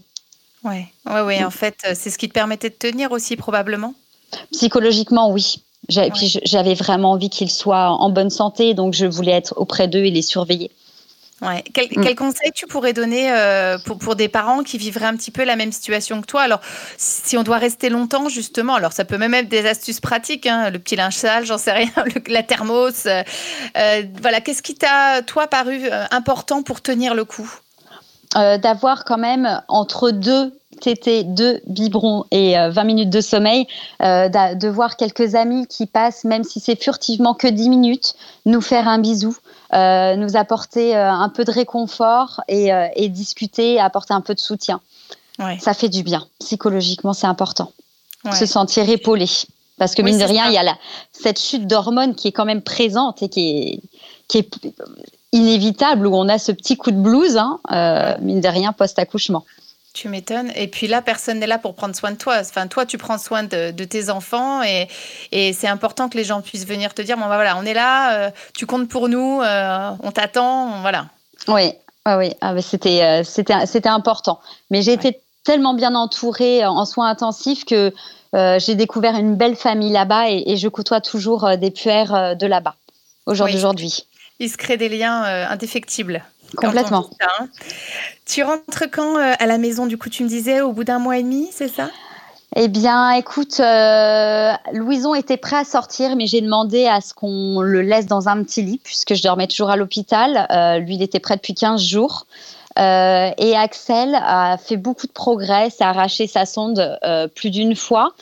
[0.65, 1.45] Ouais, ouais, ouais.
[1.45, 3.95] En fait, c'est ce qui te permettait de tenir aussi probablement.
[4.51, 5.57] Psychologiquement, oui.
[5.89, 10.05] Puis j'avais vraiment envie qu'ils soient en bonne santé, donc je voulais être auprès d'eux
[10.05, 10.71] et les surveiller.
[11.43, 11.65] Ouais.
[11.73, 12.15] Quel, mm.
[12.15, 15.57] conseil tu pourrais donner euh, pour, pour, des parents qui vivraient un petit peu la
[15.57, 16.43] même situation que toi?
[16.43, 16.61] Alors,
[16.97, 20.71] si on doit rester longtemps, justement, alors ça peut même être des astuces pratiques, hein,
[20.71, 21.91] le petit linge sale, j'en sais rien,
[22.29, 23.07] la thermos.
[23.07, 23.23] Euh,
[23.77, 27.51] euh, voilà, qu'est-ce qui t'a, toi, paru important pour tenir le coup?
[28.35, 33.69] D'avoir quand même entre deux tétés, deux biberons et 20 minutes de sommeil,
[34.01, 38.89] de voir quelques amis qui passent, même si c'est furtivement que 10 minutes, nous faire
[38.89, 39.37] un bisou.
[39.75, 44.39] Euh, nous apporter euh, un peu de réconfort et, euh, discuter, apporter un peu de
[44.39, 44.81] soutien.
[45.59, 46.29] Ça fait du bien.
[46.39, 47.73] Psychologiquement, c'est important.
[48.33, 49.27] Se sentir épaulé.
[49.79, 50.79] Parce que mine de rien, il y a
[51.11, 53.83] cette chute d'hormones qui est quand même présente et qui
[54.33, 54.49] est,
[55.33, 57.59] inévitable, où on a ce petit coup de blues, hein,
[58.21, 59.45] mine de rien, post-accouchement.
[59.95, 60.51] Tu m'étonnes.
[60.57, 62.39] Et puis là, personne n'est là pour prendre soin de toi.
[62.41, 64.89] Enfin, toi, tu prends soin de, tes enfants et,
[65.53, 68.27] c'est important que les gens puissent venir te dire bon, bah, voilà, on est là,
[68.27, 71.07] euh, tu comptes pour nous, euh, on t'attend, voilà.
[71.47, 71.73] Oui,
[72.09, 74.41] oui, ah, c'était, euh, c'était, c'était important.
[74.69, 77.93] Mais j'ai été tellement bien entourée en soins intensifs que
[78.33, 82.75] j'ai découvert une belle famille là-bas et, je côtoie toujours des puères de là-bas,
[83.27, 84.07] aujourd'hui.
[84.41, 86.25] Il se crée des liens indéfectibles.
[86.57, 87.11] Complètement.
[87.21, 87.49] Hein.
[88.27, 90.99] Tu rentres quand euh, à la maison Du coup, tu me disais au bout d'un
[90.99, 91.91] mois et demi, c'est ça?
[92.57, 97.61] Eh bien, écoute, euh, Louison était prêt à sortir, mais j'ai demandé à ce qu'on
[97.61, 100.47] le laisse dans un petit lit, puisque je dormais toujours à l'hôpital.
[100.51, 102.27] Euh, lui, il était prêt depuis 15 jours.
[102.77, 107.77] Euh, et Axel a fait beaucoup de progrès, s'est arraché sa sonde euh, plus d'une
[107.77, 108.15] fois.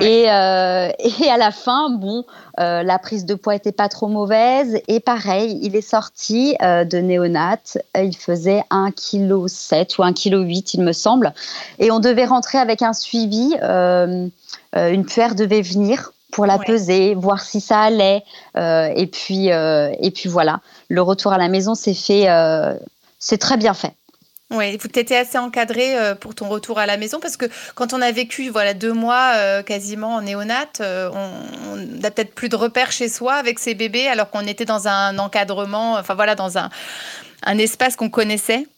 [0.00, 0.90] Et, euh,
[1.20, 2.24] et, à la fin, bon,
[2.58, 4.80] la prise de poids était pas trop mauvaise.
[4.88, 7.78] Et pareil, il est sorti de néonat.
[7.96, 11.34] Il faisait 1,7 kg ou 1,8 kg, il me semble.
[11.78, 13.54] Et on devait rentrer avec un suivi.
[13.62, 18.22] une puère devait venir pour la peser, voir si ça allait.
[18.56, 22.26] et, puis, et puis voilà, le retour à la maison s'est fait
[23.26, 23.92] c'est très bien fait.
[24.52, 27.92] Oui, tu étais assez encadré euh, pour ton retour à la maison parce que quand
[27.92, 32.48] on a vécu voilà deux mois euh, quasiment en néonate, euh, on n'a peut-être plus
[32.48, 36.36] de repères chez soi avec ses bébés alors qu'on était dans un encadrement, enfin voilà,
[36.36, 36.70] dans un,
[37.42, 38.68] un espace qu'on connaissait.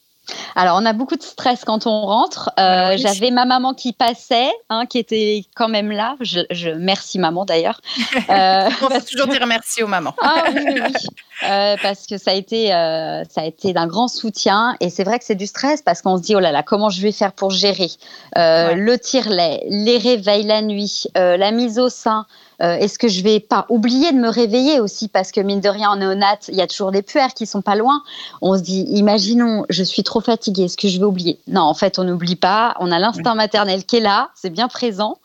[0.55, 2.51] Alors, on a beaucoup de stress quand on rentre.
[2.59, 6.17] Euh, j'avais ma maman qui passait, hein, qui était quand même là.
[6.21, 7.81] Je, merci maman d'ailleurs.
[8.29, 10.15] Euh, on va toujours dire merci aux mamans.
[10.21, 10.81] ah, oui, oui,
[11.43, 14.77] euh, parce que ça a été, ça a été d'un grand soutien.
[14.81, 16.91] Et c'est vrai que c'est du stress parce qu'on se dit oh là là, comment
[16.91, 17.91] je vais faire pour gérer?
[18.37, 22.27] Le tire-lait, les réveils la nuit, la mise au sein.
[22.61, 25.09] Euh, est-ce que je vais pas oublier de me réveiller aussi?
[25.09, 27.63] Parce que mine de rien en néonat, il y a toujours des puères qui sont
[27.63, 28.03] pas loin.
[28.43, 31.39] On se dit, imaginons, je suis trop fatiguée, est-ce que je vais oublier?
[31.47, 32.75] Non, en fait, on n'oublie pas.
[32.81, 35.19] On a l'instinct maternel qui est là, c'est bien présent.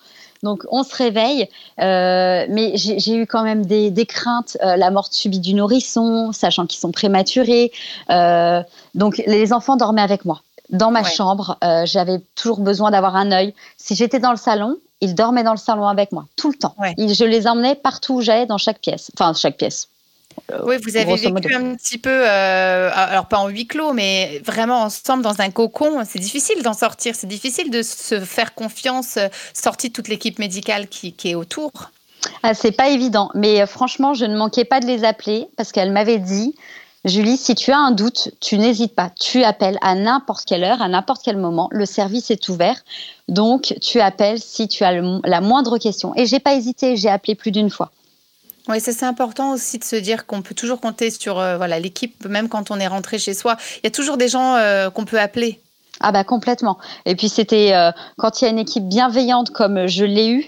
[0.44, 5.08] Donc on se réveille, euh, mais j'ai eu quand même des, craintes, euh, la mort
[5.10, 7.72] subie du nourrisson, sachant qu'ils sont prématurés.
[8.94, 11.58] donc les enfants dormaient avec moi dans ma chambre.
[11.86, 13.54] J'avais toujours besoin d'avoir un œil.
[13.78, 16.76] Si j'étais dans le salon, ils dormaient dans le salon avec moi tout le temps.
[16.98, 19.12] je les emmenais partout où j'allais, dans chaque pièce.
[19.16, 19.90] Enfin, chaque pièce.
[20.52, 24.42] Euh, oui, vous avez vécu un petit peu, euh, alors pas en huis clos, mais
[24.46, 26.04] vraiment ensemble dans un cocon.
[26.06, 30.40] C'est difficile d'en sortir, c'est difficile de se faire confiance, euh, sortie de toute l'équipe
[30.40, 31.72] médicale qui, qui, est autour.
[32.42, 35.92] Ah, c'est pas évident, mais franchement, je ne manquais pas de les appeler parce qu'elle
[35.92, 36.56] m'avait dit
[37.06, 39.12] Julie, si tu as un doute, tu n'hésites pas.
[39.20, 41.68] Tu appelles à n'importe quelle heure, à n'importe quel moment.
[41.72, 42.82] Le service est ouvert.
[43.28, 46.16] Donc, tu appelles si tu as la moindre question.
[46.16, 47.92] Et j'ai pas hésité, j'ai appelé plus d'une fois.
[48.70, 52.26] Oui, c'est important aussi de se dire qu'on peut toujours compter sur euh, voilà l'équipe,
[52.26, 53.58] même quand on est rentré chez soi.
[53.78, 55.60] Il y a toujours des gens euh, qu'on peut appeler.
[56.00, 56.78] Ah bah complètement.
[57.06, 60.46] Et puis c'était euh, quand il y a une équipe bienveillante comme je l'ai eu,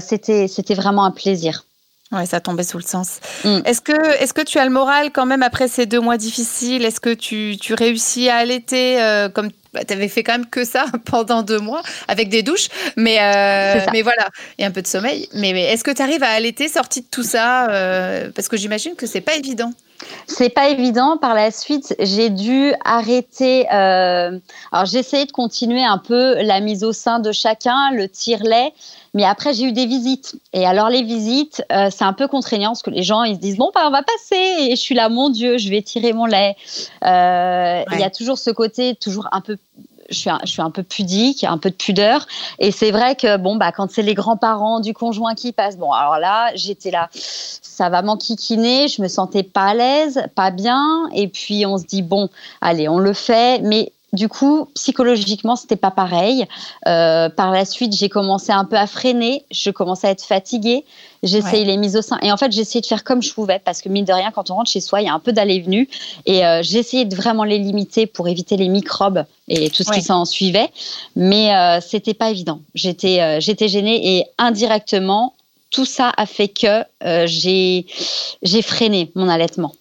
[0.00, 1.64] c'était c'était vraiment un plaisir.
[2.12, 3.20] Oui, ça tombait sous le sens.
[3.44, 3.60] Mm.
[3.64, 6.84] Est-ce que, est que tu as le moral quand même après ces deux mois difficiles?
[6.84, 10.46] Est-ce que tu, tu, réussis à allaiter euh, comme bah, tu avais fait quand même
[10.46, 14.82] que ça pendant deux mois avec des douches, mais, euh, mais voilà, et un peu
[14.82, 15.28] de sommeil.
[15.34, 18.94] Mais, est-ce que tu arrives à allaiter sorti de tout ça euh, Parce que j'imagine
[18.94, 19.72] que c'est pas évident.
[20.26, 21.16] C'est pas évident.
[21.16, 23.68] Par la suite, j'ai dû arrêter.
[23.68, 28.72] Alors, j'ai essayé de continuer un peu la mise au sein de chacun, le tire-lait.
[29.14, 30.36] Mais après, j'ai eu des visites.
[30.52, 33.40] Et alors, les visites, euh, c'est un peu contraignant parce que les gens, ils se
[33.40, 34.70] disent Bon, bah, on va passer.
[34.70, 36.56] Et je suis là, mon Dieu, je vais tirer mon lait.
[37.04, 39.58] Euh, il y a toujours ce côté, toujours un peu
[40.10, 42.26] je suis, un, je suis un peu pudique, un peu de pudeur.
[42.58, 45.92] Et c'est vrai que bon, bah, quand c'est les grands-parents du conjoint qui passent, bon,
[45.92, 51.08] alors là, j'étais là, ça va m'enquiquiner, je me sentais pas à l'aise, pas bien.
[51.14, 52.28] Et puis on se dit, bon,
[52.60, 53.60] allez, on le fait.
[53.62, 56.46] Mais du coup, psychologiquement, c'était pas pareil.
[56.86, 59.46] Euh, par la suite, j'ai commencé un peu à freiner.
[59.50, 60.84] Je commençais à être fatiguée.
[61.22, 62.18] J'essayais les mises au sein.
[62.20, 64.50] Et en fait, j'essayais de faire comme je pouvais parce que, mine de rien, quand
[64.50, 65.88] on rentre chez soi, il y a un peu d'aller venu.
[66.26, 70.02] Et euh, j'essayais de vraiment les limiter pour éviter les microbes et tout ce qui
[70.02, 70.68] s'en suivait.
[71.16, 72.60] Mais euh, c'était pas évident.
[72.74, 75.32] J'étais, euh, j'étais gênée et indirectement,
[75.70, 76.84] tout ça a fait que
[77.26, 77.86] j'ai,
[78.42, 79.72] j'ai freiné mon allaitement.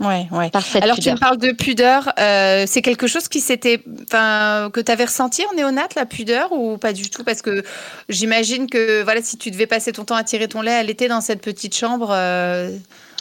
[0.00, 0.50] Ouais, ouais.
[0.82, 4.90] Alors tu me parles de pudeur, euh, c'est quelque chose qui s'était, enfin, que tu
[4.90, 7.22] avais ressenti en néonate la pudeur ou pas du tout?
[7.22, 7.62] Parce que
[8.08, 11.06] j'imagine que voilà, si tu devais passer ton temps à tirer ton lait, elle était
[11.06, 12.08] dans cette petite chambre.
[12.10, 12.76] Euh,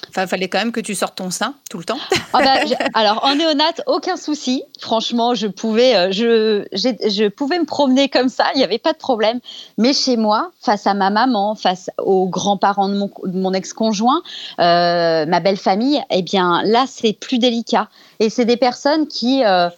[0.10, 1.98] Enfin, fallait quand même que tu sortes ton sein tout le temps.
[2.34, 4.64] Ah bah, alors, en néonate, aucun souci.
[4.80, 8.94] Franchement, je pouvais, euh, je, je pouvais me promener comme ça, il n'y avait pas
[8.94, 9.40] de problème.
[9.78, 14.22] Mais chez moi, face à ma maman, face aux grands-parents de mon, mon ex-conjoint,
[14.60, 17.88] euh, ma belle famille, eh bien là, c'est plus délicat.
[18.20, 19.44] Et c'est des personnes qui.
[19.44, 19.70] Euh,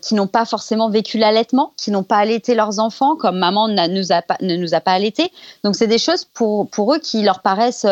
[0.00, 3.86] qui n'ont pas forcément vécu l'allaitement, qui n'ont pas allaité leurs enfants, comme maman ne
[4.56, 5.30] nous a pas, allaité.
[5.62, 7.86] Donc, c'est des choses pour, eux qui leur paraissent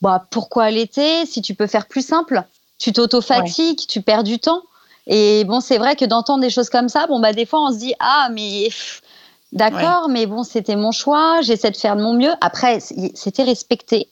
[0.00, 2.42] bah, pourquoi l'été Si tu peux faire plus simple,
[2.78, 4.62] tu t'auto-fatigues, tu perds du temps.
[5.06, 7.72] Et bon, c'est vrai que d'entendre des choses comme ça, bon, bah, des fois, on
[7.72, 8.68] se dit Ah, mais
[9.52, 12.32] d'accord, mais bon, c'était mon choix, j'essaie de faire de mon mieux.
[12.40, 14.08] Après, c'était respecté,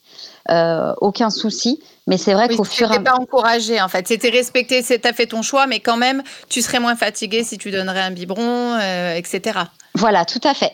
[0.50, 1.83] euh, aucun souci.
[2.07, 3.05] Mais c'est vrai qu'au fur et à mesure.
[3.05, 4.09] pas encouragé, en fait.
[4.09, 7.57] C'était respecté, tu as fait ton choix, mais quand même, tu serais moins fatigué si
[7.57, 9.61] tu donnerais un biberon, euh, etc.
[9.94, 10.72] Voilà, tout à fait.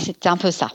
[0.00, 0.70] C'était un peu ça.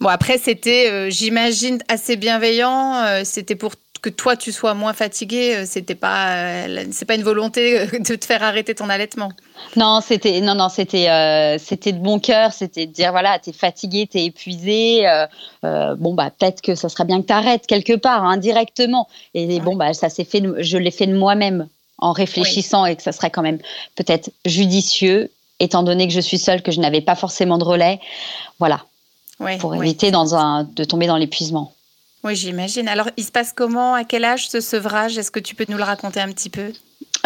[0.00, 3.22] Bon, après, c'était, euh, j'imagine, assez bienveillant.
[3.24, 3.72] C'était pour
[4.10, 5.56] que toi, tu sois moins fatigué.
[5.56, 9.30] Euh, c'était pas, c'est pas une volonté de te faire arrêter ton allaitement?
[9.76, 12.52] Non, c'était, non, non, c'était, c'était de bon cœur.
[12.52, 15.06] C'était de dire, voilà, t'es fatigué, t'es épuisé.
[15.62, 19.08] bon, bah, peut-être que ça serait bien que t'arrêtes quelque part, indirectement.
[19.34, 23.02] Et bon, bah, ça s'est fait, je l'ai fait de moi-même en réfléchissant et que
[23.02, 23.58] ça serait quand même
[23.94, 27.98] peut-être judicieux, étant donné que je suis seule, que je n'avais pas forcément de relais.
[28.58, 28.84] Voilà
[29.58, 31.72] pour éviter dans un, de tomber dans l'épuisement.
[32.24, 32.88] Oui, j'imagine.
[32.88, 33.94] Alors, il se passe comment?
[33.94, 35.16] À quel âge ce sevrage?
[35.16, 36.72] Est-ce que tu peux nous le raconter un petit peu?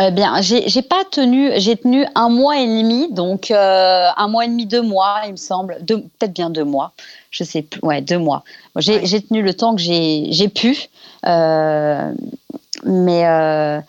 [0.03, 4.47] Eh bien, j'ai pas tenu, j'ai tenu un mois et demi, donc euh, un mois
[4.47, 6.93] et demi, deux mois, il me semble, peut-être bien deux mois,
[7.31, 8.43] je sais plus, ouais, deux mois.
[8.77, 10.79] J'ai tenu le temps que j'ai pu,
[11.27, 12.13] euh,
[12.85, 13.81] mais euh,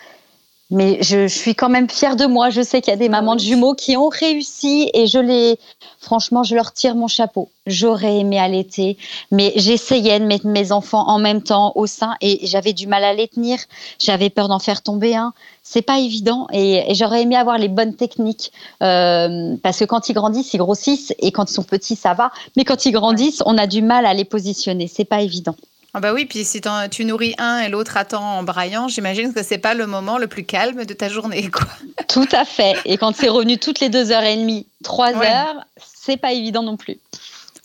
[0.72, 2.50] mais je, suis quand même fière de moi.
[2.50, 5.60] Je sais qu'il y a des mamans de jumeaux qui ont réussi et je les,
[6.00, 7.50] franchement, je leur tire mon chapeau.
[7.68, 8.98] J'aurais aimé allaiter,
[9.32, 13.04] mais j'essayais de mettre mes enfants en même temps au sein et j'avais du mal
[13.04, 13.60] à les tenir.
[14.00, 15.34] J'avais peur d'en faire tomber un.
[15.62, 20.14] C'est pas évident et, j'aurais aimé avoir les bonnes techniques euh, parce que quand ils
[20.14, 22.32] grandissent, ils grossissent et quand ils sont petits, ça va.
[22.56, 24.88] Mais quand ils grandissent, on a du mal à les positionner.
[24.88, 25.56] C'est pas évident.
[25.94, 29.44] Ah bah oui, puis si tu nourris un et l'autre attend en braillant, j'imagine que
[29.44, 31.68] c'est pas le moment le plus calme de ta journée, quoi.
[32.08, 32.76] Tout à fait.
[32.86, 36.64] Et quand c'est revenu toutes les deux heures et demie, trois heures, c'est pas évident
[36.64, 36.98] non plus.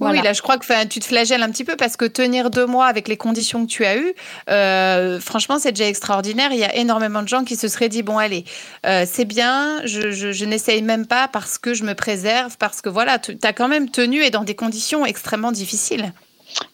[0.01, 2.67] Oui, là, je crois que tu te flagelles un petit peu parce que tenir deux
[2.67, 4.13] mois avec les conditions que tu as eues,
[4.51, 6.51] euh, franchement, c'est déjà extraordinaire.
[6.53, 8.45] Il y a énormément de gens qui se seraient dit bon, allez,
[8.85, 12.91] euh, c'est bien, je, je n'essaye même pas parce que je me préserve, parce que
[12.91, 16.13] voilà, tu as quand même tenu et dans des conditions extrêmement difficiles.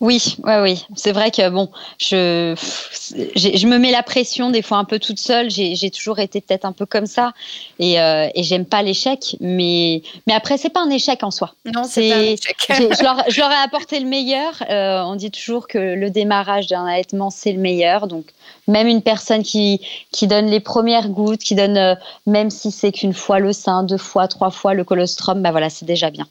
[0.00, 0.84] Oui, ouais, oui.
[0.96, 2.54] C'est vrai que bon, je,
[3.14, 5.50] je me mets la pression des fois un peu toute seule.
[5.50, 7.32] J'ai toujours été peut-être un peu comme ça
[7.78, 9.36] et, euh, et j'aime pas l'échec.
[9.40, 11.54] Mais, mais après, c'est pas un échec en soi.
[11.64, 12.56] Non, c'est pas un échec.
[12.68, 14.62] je, leur, je, leur, ai apporté le meilleur.
[14.70, 18.06] Euh, on dit toujours que le démarrage d'un allaitement, c'est le meilleur.
[18.08, 18.26] Donc,
[18.68, 19.80] même une personne qui,
[20.10, 21.94] qui donne les premières gouttes, qui donne, euh,
[22.26, 25.70] même si c'est qu'une fois le sein, deux fois, trois fois le colostrum, bah voilà,
[25.70, 26.26] c'est déjà bien.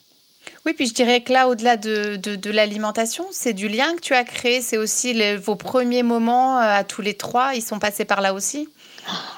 [0.65, 4.13] Oui, puis je dirais que là, au-delà de, de, l'alimentation, c'est du lien que tu
[4.13, 4.61] as créé.
[4.61, 7.55] C'est aussi vos premiers moments euh, à tous les trois.
[7.55, 8.69] Ils sont passés par là aussi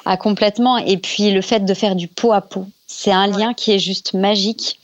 [0.06, 0.78] Ah, complètement.
[0.78, 3.80] Et puis le fait de faire du pot à pot, c'est un lien qui est
[3.80, 4.80] juste magique.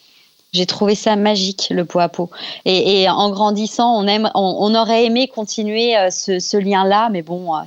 [0.53, 2.29] J'ai trouvé ça magique, le pot à pot.
[2.65, 7.59] Et, en grandissant, on, aime, on, aurait aimé continuer euh, ce, lien-là, mais bon, euh,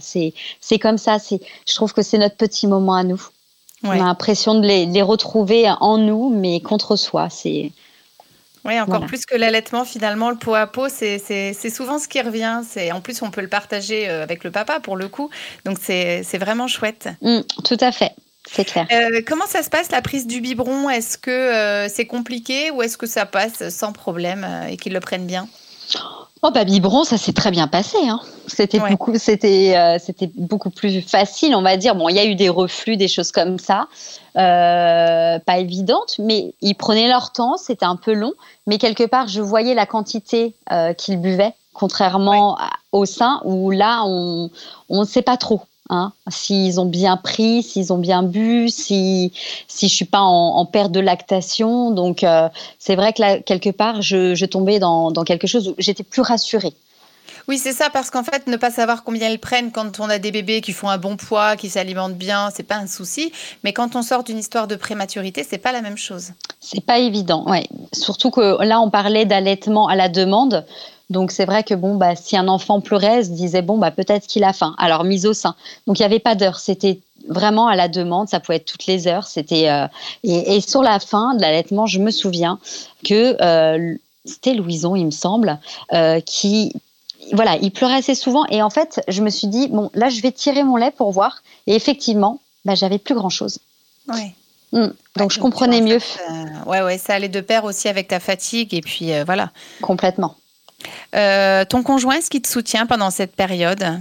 [0.61, 1.19] c'est comme ça.
[1.19, 3.23] Je trouve que c'est notre petit moment à nous.
[3.85, 7.29] On a l'impression de les, les, retrouver en nous, mais contre soi.
[7.31, 7.73] C'est
[8.65, 12.61] oui, encore plus que l'allaitement, finalement, le pot à pot, c'est souvent ce qui revient.
[12.93, 15.31] En plus, on peut le partager euh, avec le papa, pour le coup.
[15.65, 17.09] Donc, c'est vraiment chouette.
[17.23, 18.13] Mmh, tout à fait.
[18.51, 18.87] C'est clair.
[18.93, 20.91] Euh, comment ça se passe la prise du biberon?
[20.91, 25.01] Est-ce que euh, c'est compliqué ou est-ce que ça passe sans problème et qu'ils le
[25.01, 25.49] prennent bien?
[26.45, 27.99] Oh bah biberon, ça s'est très bien passé.
[28.09, 28.21] Hein.
[28.49, 31.95] C'était beaucoup, c'était, euh, c'était beaucoup plus facile, on va dire.
[31.95, 33.87] Bon, il y a eu des reflux, des choses comme ça,
[34.37, 37.57] euh, pas évidentes, mais ils prenaient leur temps.
[37.57, 38.33] C'était un peu long,
[38.67, 42.59] mais quelque part, je voyais la quantité euh, qu'ils buvaient, contrairement
[42.91, 44.51] au sein où là, on
[44.91, 45.63] ne sait pas trop.
[45.95, 49.31] Hein, s'ils ont bien pris, s'ils ont bien bu, si
[49.69, 51.91] si je suis pas en, perte de lactation.
[51.91, 55.75] Donc euh, c'est vrai que là quelque part je, tombais dans, dans quelque chose où
[55.77, 56.73] j'étais plus rassurée.
[57.49, 60.19] Oui, c'est ça, parce qu'en fait, ne pas savoir combien elles prennent quand on a
[60.19, 63.33] des bébés qui font un bon poids, qui s'alimentent bien, c'est pas un souci.
[63.65, 66.31] Mais quand on sort d'une histoire de prématurité, c'est pas la même chose.
[66.61, 67.67] C'est pas évident, ouais.
[67.93, 70.65] Surtout que là, on parlait d'allaitement à la demande.
[71.11, 74.27] Donc c'est vrai que bon, bah, si un enfant pleurait, se disait bon, bah, peut-être
[74.27, 74.75] qu'il a faim.
[74.79, 75.55] Alors mise au sein.
[75.87, 76.59] Donc il n'y avait pas d'heure.
[76.59, 78.29] C'était vraiment à la demande.
[78.29, 79.27] Ça pouvait être toutes les heures.
[79.27, 79.87] C'était euh,
[80.25, 82.59] et, sur la fin de l'allaitement, je me souviens
[83.05, 83.95] que euh,
[84.25, 85.59] c'était Louison, il me semble,
[85.93, 86.73] euh, qui
[87.33, 88.45] voilà, il pleurait assez souvent.
[88.47, 91.13] Et en fait, je me suis dit, bon, là, je vais tirer mon lait pour
[91.13, 91.43] voir.
[91.67, 93.59] Et effectivement, bah, j'avais plus grand-chose.
[94.09, 94.33] Oui.
[94.73, 94.89] Hmm.
[95.17, 95.99] Donc, je comprenais mieux.
[95.99, 98.75] Euh, ouais, ouais, ça allait de pair aussi avec ta fatigue.
[98.75, 99.51] Et puis, euh, voilà.
[99.81, 100.37] Complètement.
[101.15, 104.01] Euh, ton conjoint, est-ce qu'il te soutient pendant cette période?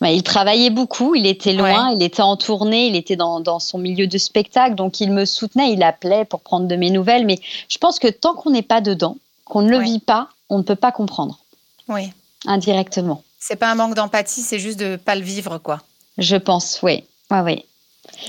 [0.00, 3.58] Bah, il travaillait beaucoup, il était loin, il était en tournée, il était dans, dans,
[3.58, 7.24] son milieu de spectacle, donc il me soutenait, il appelait pour prendre de mes nouvelles.
[7.24, 7.38] Mais
[7.68, 10.62] je pense que tant qu'on n'est pas dedans, qu'on ne le vit pas, on ne
[10.62, 11.38] peut pas comprendre.
[11.88, 12.10] Oui
[12.46, 13.22] indirectement.
[13.38, 15.82] C'est pas un manque d'empathie, c'est juste de pas le vivre, quoi.
[16.18, 17.04] Je pense, oui.
[17.30, 17.64] Ouais, oui.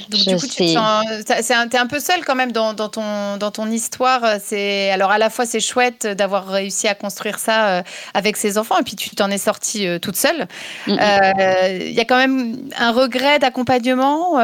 [0.10, 4.38] Donc du coup, tu es un, peu seul quand même dans, ton, dans ton histoire.
[4.44, 7.82] C'est alors à la fois c'est chouette d'avoir réussi à construire ça euh,
[8.14, 10.48] avec ses enfants et puis tu t'en es sortie euh, toute seule.
[10.88, 14.40] Il euh, y a quand même un regret d'accompagnement.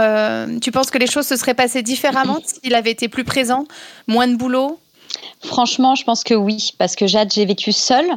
[0.62, 3.66] tu penses que les choses se seraient passées différemment s'il avait été plus présent,
[4.08, 4.80] moins de boulot?
[5.44, 8.10] Franchement, je pense que oui, parce que Jade, j'ai vécu seule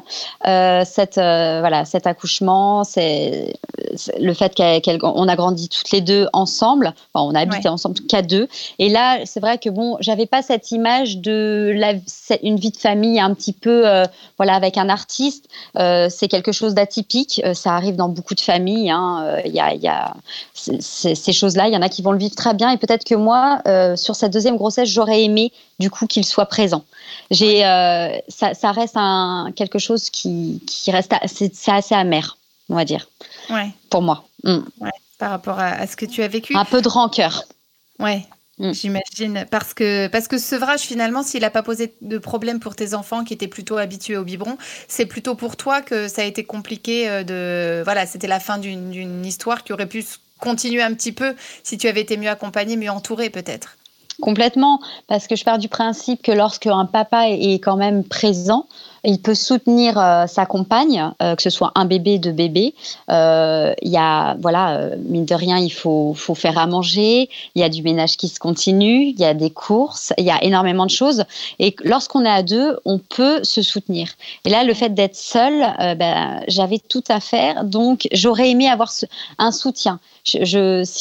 [0.46, 3.54] euh, cette, euh, voilà, cet accouchement, c'est
[4.18, 4.54] le fait
[5.00, 6.94] qu'on a grandi toutes les deux ensemble.
[7.14, 8.48] on a habité ensemble qu'à deux.
[8.78, 11.94] Et là, c'est vrai que bon, j'avais pas cette image de la,
[12.42, 14.04] une vie de famille un petit peu, euh,
[14.36, 15.48] voilà, avec un artiste.
[15.74, 17.42] c'est quelque chose d'atypique.
[17.54, 18.90] ça arrive dans beaucoup de familles.
[18.90, 19.40] Hein.
[19.44, 20.14] Il y a, y a
[20.54, 21.66] ces choses-là.
[21.66, 22.70] Il y en a qui vont le vivre très bien.
[22.70, 23.62] Et peut-être que moi,
[23.96, 26.84] sur cette deuxième grossesse, j'aurais aimé du coup qu'il soit présent.
[27.30, 32.76] J'ai, euh, ça, ça, reste un, quelque chose qui, qui reste, c'est, assez amer, on
[32.76, 33.08] va dire,
[33.50, 33.70] ouais.
[33.90, 34.24] pour moi.
[34.44, 34.58] Mm.
[34.80, 36.56] Ouais, par rapport à, ce que tu as vécu.
[36.56, 37.44] Un peu de rancœur.
[37.98, 38.26] Ouais.
[38.58, 38.72] Mm.
[38.72, 39.46] J'imagine.
[39.50, 43.24] Parce que, parce que sevrage, finalement, s'il n'a pas posé de problème pour tes enfants
[43.24, 44.56] qui étaient plutôt habitués au biberon,
[44.88, 47.82] c'est plutôt pour toi que ça a été compliqué euh, de.
[47.84, 50.04] Voilà, c'était la fin d'une, d'une histoire qui aurait pu
[50.38, 53.76] continuer un petit peu si tu avais été mieux accompagné, mieux entouré, peut-être.
[54.20, 58.66] Complètement, parce que je pars du principe que lorsque un papa est quand même présent,
[59.06, 62.74] il peut soutenir euh, sa compagne, euh, que ce soit un bébé, deux bébés.
[63.08, 67.30] Euh, il y a, voilà, mine de rien, il faut, faire à manger.
[67.54, 69.06] Il y a du ménage qui se continue.
[69.06, 70.12] Il y a des courses.
[70.18, 71.24] Il y a énormément de choses.
[71.58, 74.08] Et lorsqu'on est à deux, on peut se soutenir.
[74.44, 75.52] Et là, le fait d'être seul,
[75.96, 77.64] ben, j'avais tout à faire.
[77.64, 78.90] Donc, j'aurais aimé avoir
[79.38, 80.44] un soutien si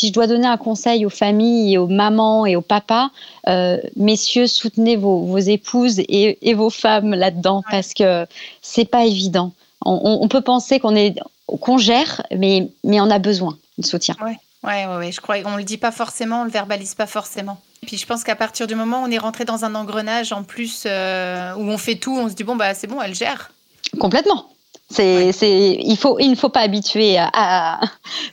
[0.08, 3.10] je dois donner un conseil aux familles aux mamans et aux papas,
[3.48, 8.26] euh, messieurs, soutenez vos, épouses et, vos femmes là-dedans parce que
[8.62, 9.54] c'est pas évident.
[9.82, 11.16] On, peut penser qu'on est
[11.62, 14.16] qu'on gère, mais, mais on a besoin de soutien.
[14.24, 14.32] Oui,
[14.64, 15.36] ouais, ouais, je crois.
[15.46, 17.62] On le dit pas forcément, on le verbalise pas forcément.
[17.84, 20.32] Et puis je pense qu'à partir du moment où on est rentré dans un engrenage
[20.32, 23.14] en plus euh, où on fait tout, on se dit bon bah c'est bon, elle
[23.14, 23.52] gère.
[24.00, 24.50] Complètement.
[24.90, 27.80] C'est, c'est, il faut, il ne faut pas habituer à,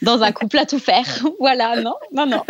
[0.03, 1.07] dans un couple à tout faire.
[1.41, 2.43] voilà, non, non, non.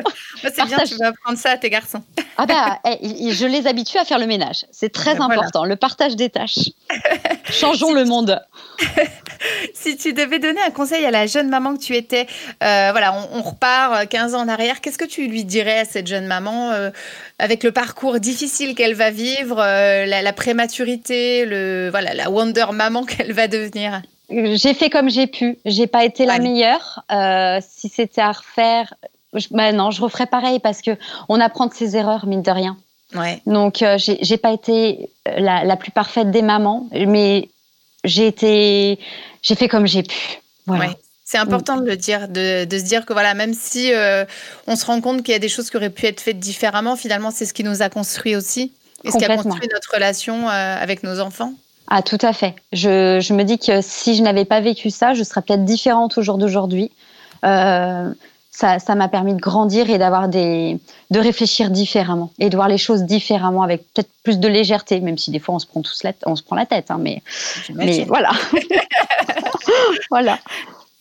[0.42, 2.02] c'est bien, tu vas apprendre ça à tes garçons.
[2.37, 4.66] Ah bah, eh, je les habitue à faire le ménage.
[4.70, 6.70] C'est très important, le partage des tâches.
[7.51, 8.41] Changeons le monde.
[9.74, 12.26] si tu devais donner un conseil à la jeune maman que tu étais,
[12.62, 16.07] euh, voilà, on, repart 15 ans en arrière, qu'est-ce que tu lui dirais à cette
[16.07, 16.91] jeune maman euh,
[17.39, 22.66] avec le parcours difficile qu'elle va vivre, euh, la, la, prématurité, le, voilà, la Wonder
[22.72, 24.03] Maman qu'elle va devenir?
[24.33, 25.59] J'ai fait comme j'ai pu.
[25.64, 27.05] J'ai pas été la meilleure.
[27.11, 28.95] Euh, si c'était à refaire,
[29.35, 30.93] je, bah non, je referais pareil parce que
[31.28, 32.76] on apprend de ses erreurs, mine de rien.
[33.14, 33.43] Ouais.
[33.47, 37.49] Donc, euh, j'ai pas été la, plus parfaite des mamans, mais
[38.05, 38.99] j'ai été,
[39.43, 40.41] j'ai fait comme j'ai pu.
[40.66, 40.91] Voilà.
[41.24, 44.24] C'est important de le dire, de, de, se dire que voilà, même si euh,
[44.66, 46.97] on se rend compte qu'il y a des choses qui auraient pu être faites différemment,
[46.97, 48.72] finalement, c'est ce qui nous a construit aussi,
[49.05, 51.55] et ce qui a construit notre relation avec nos enfants.
[51.89, 52.55] Ah, tout à fait.
[52.72, 56.16] Je, je, me dis que si je n'avais pas vécu ça, je serais peut-être différente
[56.16, 56.91] au jour d'aujourd'hui.
[57.45, 58.11] Euh,
[58.53, 60.78] ça, ça m'a permis de grandir et d'avoir des,
[61.11, 65.16] de réfléchir différemment et de voir les choses différemment avec peut-être plus de légèreté, même
[65.16, 67.22] si des fois on se prend tous la, on se prend la tête, hein, mais,
[67.74, 68.30] mais voilà,
[70.11, 70.38] voilà.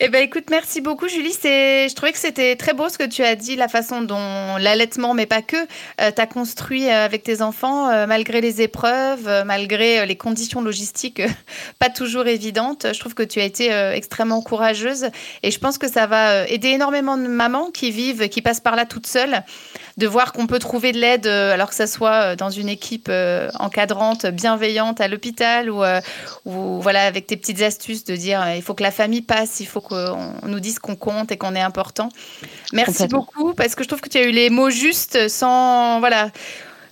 [0.04, 1.32] Eh ben écoute, merci beaucoup Julie.
[1.32, 4.58] C'est, je trouvais que c'était très beau ce que tu as dit, la façon dont
[4.58, 9.30] l'allaitement, mais pas que, euh, t'as construit euh, avec tes enfants, euh, malgré les épreuves,
[9.46, 11.22] malgré les conditions logistiques
[11.78, 12.88] pas toujours évidentes.
[12.92, 15.10] Je trouve que tu as été extrêmement courageuse
[15.44, 18.76] et je pense que ça va aider énormément de mamans qui vivent, qui passent par
[18.76, 19.44] là toutes seules,
[20.02, 23.10] de voir qu'on peut trouver de l'aide, alors que ça soit dans une équipe
[23.60, 25.84] encadrante, bienveillante à l'hôpital ou,
[26.46, 29.68] ou voilà avec tes petites astuces de dire il faut que la famille passe, il
[29.68, 32.10] faut qu'on nous dise qu'on compte et qu'on est important.
[32.74, 36.32] Merci beaucoup parce que je trouve que tu as eu les mots justes sans voilà.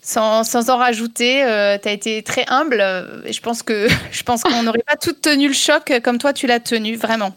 [0.02, 2.82] Sans, sans en rajouter, euh, tu as été très humble
[3.26, 6.32] et je pense que je pense qu'on n'aurait pas tout tenu le choc comme toi
[6.32, 7.36] tu l'as tenu vraiment.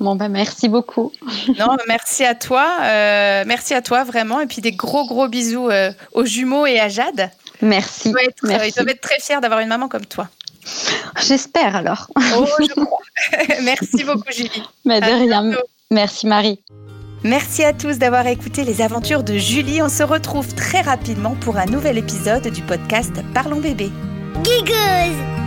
[0.00, 1.12] Bon ben merci beaucoup.
[1.58, 5.70] non, merci à toi, euh, merci à toi vraiment et puis des gros gros bisous
[5.70, 7.30] euh, aux jumeaux et à Jade.
[7.62, 8.08] Merci.
[8.10, 10.28] Ils doivent être, Ils être très fiers d'avoir une maman comme toi.
[11.26, 12.08] J'espère alors.
[12.36, 12.98] Oh, je crois.
[13.62, 14.62] Merci beaucoup, Julie.
[14.84, 15.52] Mais de rien.
[15.90, 16.60] Merci, Marie.
[17.22, 19.80] Merci à tous d'avoir écouté les aventures de Julie.
[19.82, 23.90] On se retrouve très rapidement pour un nouvel épisode du podcast Parlons bébé.
[24.44, 25.45] Giga